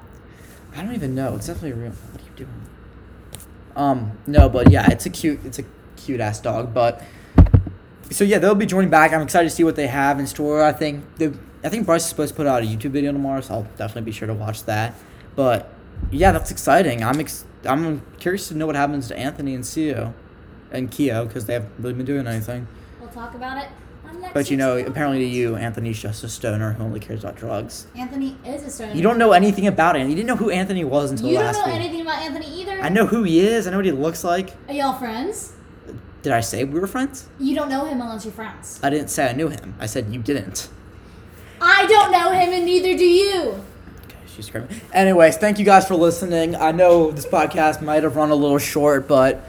I 0.74 0.84
don't 0.84 0.96
even 0.96 1.16
know. 1.16 1.36
It's 1.36 1.48
definitely 1.48 1.72
a 1.72 1.76
real. 1.76 1.92
What 1.92 2.22
are 2.22 2.26
you 2.26 2.32
doing? 2.36 2.68
Um, 3.76 4.18
no, 4.28 4.50
but 4.50 4.72
yeah, 4.72 4.90
it's 4.90 5.06
a 5.06 5.10
cute, 5.10 5.40
it's 5.46 5.60
a 5.60 5.64
cute 5.98 6.20
ass 6.20 6.40
dog. 6.40 6.74
But 6.74 7.04
so 8.10 8.24
yeah, 8.24 8.40
they'll 8.40 8.56
be 8.56 8.66
joining 8.66 8.90
back. 8.90 9.14
I'm 9.14 9.22
excited 9.22 9.50
to 9.50 9.56
see 9.56 9.64
what 9.64 9.76
they 9.76 9.88
have 9.88 10.20
in 10.20 10.28
store. 10.28 10.64
I 10.64 10.72
think 10.72 11.16
the, 11.16 11.38
I 11.64 11.70
think 11.70 11.86
Bryce 11.86 12.04
is 12.04 12.10
supposed 12.10 12.30
to 12.34 12.36
put 12.36 12.48
out 12.48 12.64
a 12.64 12.66
YouTube 12.66 12.92
video 12.92 13.12
tomorrow, 13.12 13.42
so 13.42 13.54
I'll 13.54 13.64
definitely 13.78 14.04
be 14.04 14.12
sure 14.12 14.28
to 14.28 14.34
watch 14.34 14.64
that. 14.66 14.96
But 15.36 15.72
yeah, 16.12 16.32
that's 16.32 16.52
exciting. 16.52 17.04
I'm 17.04 17.20
ex- 17.20 17.46
I'm 17.66 18.02
curious 18.20 18.48
to 18.48 18.56
know 18.56 18.66
what 18.66 18.76
happens 18.76 19.08
to 19.10 19.18
Anthony 19.18 19.56
andCio 19.56 20.14
and 20.72 20.90
Kio 20.90 21.26
because 21.26 21.46
they 21.46 21.54
haven't 21.54 21.72
really 21.78 21.94
been 21.94 22.06
doing 22.06 22.26
anything. 22.28 22.68
We'll 23.00 23.10
talk 23.10 23.36
about 23.36 23.58
it 23.58 23.70
But 24.34 24.50
you 24.50 24.58
know, 24.58 24.78
apparently 24.78 25.20
to 25.20 25.26
you, 25.26 25.56
Anthony's 25.56 26.00
just 26.02 26.24
a 26.24 26.30
stoner 26.30 26.74
who 26.74 26.84
only 26.84 27.00
cares 27.00 27.24
about 27.24 27.36
drugs. 27.36 27.88
Anthony 27.98 28.38
is 28.46 28.64
a 28.64 28.70
stoner. 28.70 28.94
You 28.94 29.02
don't 29.02 29.18
know 29.18 29.32
anything 29.32 29.68
about 29.68 29.96
him. 29.96 30.10
You 30.10 30.16
didn't 30.16 30.28
know 30.28 30.36
who 30.36 30.50
Anthony 30.50 30.84
was 30.84 31.12
until 31.12 31.28
You 31.30 31.38
don't 31.38 31.54
know 31.54 31.66
week. 31.66 31.76
anything 31.76 32.02
about 32.02 32.22
Anthony 32.22 32.48
either. 32.62 32.80
I 32.82 32.90
know 32.90 33.06
who 33.06 33.24
he 33.24 33.40
is. 33.40 33.68
I 33.68 33.72
know 33.72 33.78
what 33.78 33.86
he 33.86 33.92
looks 33.92 34.24
like. 34.24 34.54
Are 34.68 34.74
y'all 34.74 34.98
friends? 34.98 35.54
Did 36.24 36.34
I 36.34 36.42
say 36.42 36.64
we 36.64 36.80
were 36.80 36.88
friends? 36.88 37.28
You 37.40 37.56
don't 37.56 37.70
know 37.70 37.86
him 37.86 38.02
unless 38.02 38.26
you're 38.26 38.34
friends. 38.34 38.80
I 38.84 38.90
didn't 38.90 39.10
say 39.10 39.30
I 39.30 39.34
knew 39.34 39.50
him. 39.50 39.76
I 39.80 39.86
said 39.86 40.14
you 40.14 40.22
didn't. 40.22 40.70
I 41.64 41.86
don't 41.86 42.12
know 42.12 42.32
him, 42.32 42.52
and 42.54 42.66
neither 42.66 42.98
do 42.98 43.06
you. 43.06 43.42
Okay, 44.06 44.16
she's 44.26 44.48
screaming. 44.48 44.82
Anyways, 44.94 45.38
thank 45.38 45.60
you 45.60 45.66
guys 45.66 45.88
for 45.88 45.96
listening. 45.96 46.56
I 46.56 46.72
know 46.72 47.12
this 47.12 47.26
podcast 47.26 47.82
might 47.82 48.02
have 48.04 48.16
run 48.16 48.32
a 48.32 48.36
little 48.36 48.58
short, 48.58 49.08
but 49.08 49.48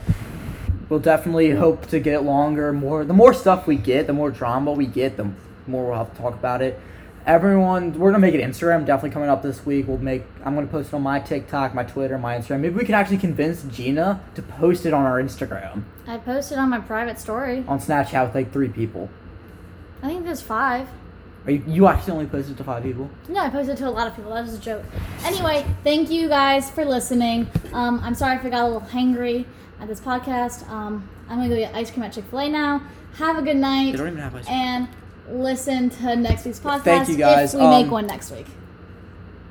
we'll 0.88 1.01
definitely 1.01 1.51
hope 1.53 1.87
to 1.88 1.98
get 2.01 2.14
it 2.14 2.20
longer. 2.20 2.72
More, 2.72 3.05
the 3.05 3.14
more 3.14 3.33
stuff 3.33 3.66
we 3.66 3.77
get, 3.77 4.07
the 4.07 4.12
more 4.12 4.31
drama 4.31 4.72
we 4.72 4.87
get, 4.87 5.16
the 5.16 5.31
more 5.66 5.87
we'll 5.87 5.96
have 5.96 6.14
to 6.14 6.20
talk 6.20 6.35
about 6.35 6.61
it. 6.61 6.79
Everyone, 7.25 7.96
we're 7.98 8.11
gonna 8.11 8.18
make 8.18 8.35
an 8.35 8.40
Instagram. 8.40 8.85
Definitely 8.85 9.11
coming 9.11 9.29
up 9.31 9.42
this 9.42 9.64
week. 9.64 9.87
We'll 9.87 9.96
make. 9.98 10.25
I'm 10.44 10.57
gonna 10.57 10.66
post 10.66 10.88
it 10.88 10.94
on 10.94 11.03
my 11.03 11.20
TikTok, 11.20 11.72
my 11.72 11.85
Twitter, 11.85 12.18
my 12.18 12.37
Instagram. 12.37 12.61
Maybe 12.61 12.75
we 12.75 12.85
can 12.85 12.96
actually 12.96 13.18
convince 13.18 13.62
Gina 13.62 14.20
to 14.35 14.42
post 14.42 14.85
it 14.87 14.92
on 14.92 15.07
our 15.07 15.22
Instagram 15.22 15.85
I 16.07 16.16
posted 16.18 16.59
on 16.59 16.68
my 16.68 16.81
private 16.81 17.20
story. 17.20 17.64
on 17.68 17.79
Snapchat 17.79 18.27
with 18.27 18.35
like 18.35 18.53
three 18.53 18.68
people. 18.68 19.09
I 20.03 20.09
think 20.09 20.25
there's 20.25 20.42
five. 20.42 20.88
Are 21.46 21.50
you? 21.50 21.62
You 21.66 21.87
actually 21.88 22.12
only 22.12 22.26
posted 22.26 22.57
to 22.57 22.64
five 22.64 22.83
people? 22.85 23.11
No, 23.28 23.40
I 23.40 23.50
posted 23.50 23.76
to 23.78 23.88
a 23.88 23.90
lot 23.90 24.07
of 24.07 24.14
people. 24.14 24.33
That 24.33 24.42
was 24.42 24.55
a 24.55 24.59
joke. 24.59 24.85
Anyway, 25.24 25.66
thank 25.83 26.11
you 26.11 26.28
guys 26.28 26.70
for 26.70 26.85
listening. 26.85 27.50
Um, 27.72 28.00
I'm 28.02 28.14
sorry 28.14 28.37
if 28.37 28.44
I 28.44 28.50
got 28.50 28.62
a 28.64 28.68
little 28.68 28.88
hangry 28.88 29.44
at 29.81 29.88
this 29.88 30.00
podcast. 30.00 30.68
Um, 30.68 31.09
I'm 31.28 31.38
gonna 31.38 31.48
go 31.48 31.57
get 31.57 31.74
ice 31.74 31.90
cream 31.90 32.05
at 32.05 32.12
Chick 32.12 32.24
Fil 32.31 32.38
A 32.40 32.48
now. 32.48 32.83
Have 33.16 33.38
a 33.38 33.42
good 33.42 33.57
night. 33.57 33.92
They 33.92 33.98
don't 33.98 34.09
even 34.09 34.20
have 34.20 34.35
ice 34.37 34.46
cream. 34.46 34.57
And 34.57 34.88
listen 35.28 35.90
to 35.90 36.14
next 36.16 36.44
week's 36.44 36.61
podcast. 36.61 36.83
Thank 36.83 37.09
you, 37.09 37.16
guys. 37.16 37.55
If 37.55 37.61
we 37.61 37.66
make 37.66 37.87
Um, 37.87 37.90
one 37.90 38.07
next 38.07 38.31
week. 38.31 38.46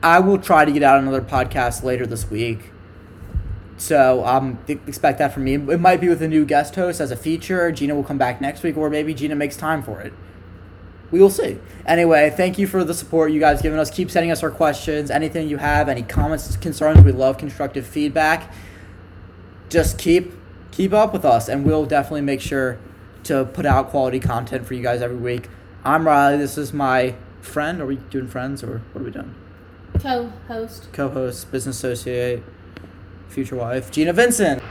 I 0.04 0.20
will 0.20 0.38
try 0.40 0.66
to 0.66 0.72
get 0.72 0.84
out 0.84 1.00
another 1.00 1.22
podcast 1.22 1.84
later 1.84 2.06
this 2.08 2.30
week. 2.32 2.72
So 3.78 4.24
um, 4.26 4.60
expect 4.68 5.18
that 5.20 5.34
from 5.34 5.44
me. 5.44 5.56
It 5.56 5.80
might 5.80 6.00
be 6.00 6.08
with 6.08 6.22
a 6.22 6.28
new 6.28 6.46
guest 6.46 6.76
host 6.76 7.02
as 7.02 7.12
a 7.12 7.16
feature. 7.16 7.72
Gina 7.72 7.96
will 7.96 8.04
come 8.04 8.18
back 8.18 8.40
next 8.40 8.64
week, 8.64 8.78
or 8.78 8.90
maybe 8.90 9.14
Gina 9.14 9.36
makes 9.36 9.58
time 9.58 9.82
for 9.84 10.00
it. 10.02 10.14
We 11.12 11.20
will 11.20 11.30
see. 11.30 11.60
Anyway, 11.86 12.30
thank 12.30 12.58
you 12.58 12.68
for 12.68 12.84
the 12.84 12.94
support 12.94 13.32
you 13.32 13.40
guys 13.40 13.62
given 13.62 13.78
us. 13.78 13.90
Keep 13.90 14.10
sending 14.10 14.32
us 14.32 14.44
our 14.44 14.52
questions. 14.52 15.12
Anything 15.12 15.50
you 15.50 15.58
have, 15.58 15.90
any 15.90 16.04
comments, 16.04 16.56
concerns, 16.58 17.02
we 17.02 17.12
love 17.12 17.38
constructive 17.38 17.86
feedback. 17.86 18.54
Just 19.70 19.98
keep 19.98 20.34
keep 20.72 20.94
up 20.94 21.12
with 21.12 21.26
us, 21.26 21.50
and 21.50 21.66
we'll 21.66 21.86
definitely 21.86 22.22
make 22.22 22.40
sure 22.40 22.80
to 23.24 23.46
put 23.46 23.66
out 23.66 23.90
quality 23.90 24.20
content 24.20 24.66
for 24.66 24.74
you 24.74 24.82
guys 24.82 25.02
every 25.02 25.18
week. 25.18 25.50
I'm 25.84 26.08
Riley. 26.08 26.38
This 26.38 26.58
is 26.58 26.72
my 26.72 27.16
friend. 27.42 27.82
Are 27.82 27.86
we 27.86 27.98
doing 27.98 28.28
friends, 28.28 28.64
or 28.64 28.82
what 28.94 29.02
are 29.02 29.06
we 29.06 29.12
doing? 29.12 29.36
Co-host. 30.00 30.88
co-host, 30.94 31.52
business 31.52 31.78
associate, 31.78 32.42
future 33.28 33.58
wife, 33.58 33.92
Gina 33.92 34.14
Vincent. 34.14 34.64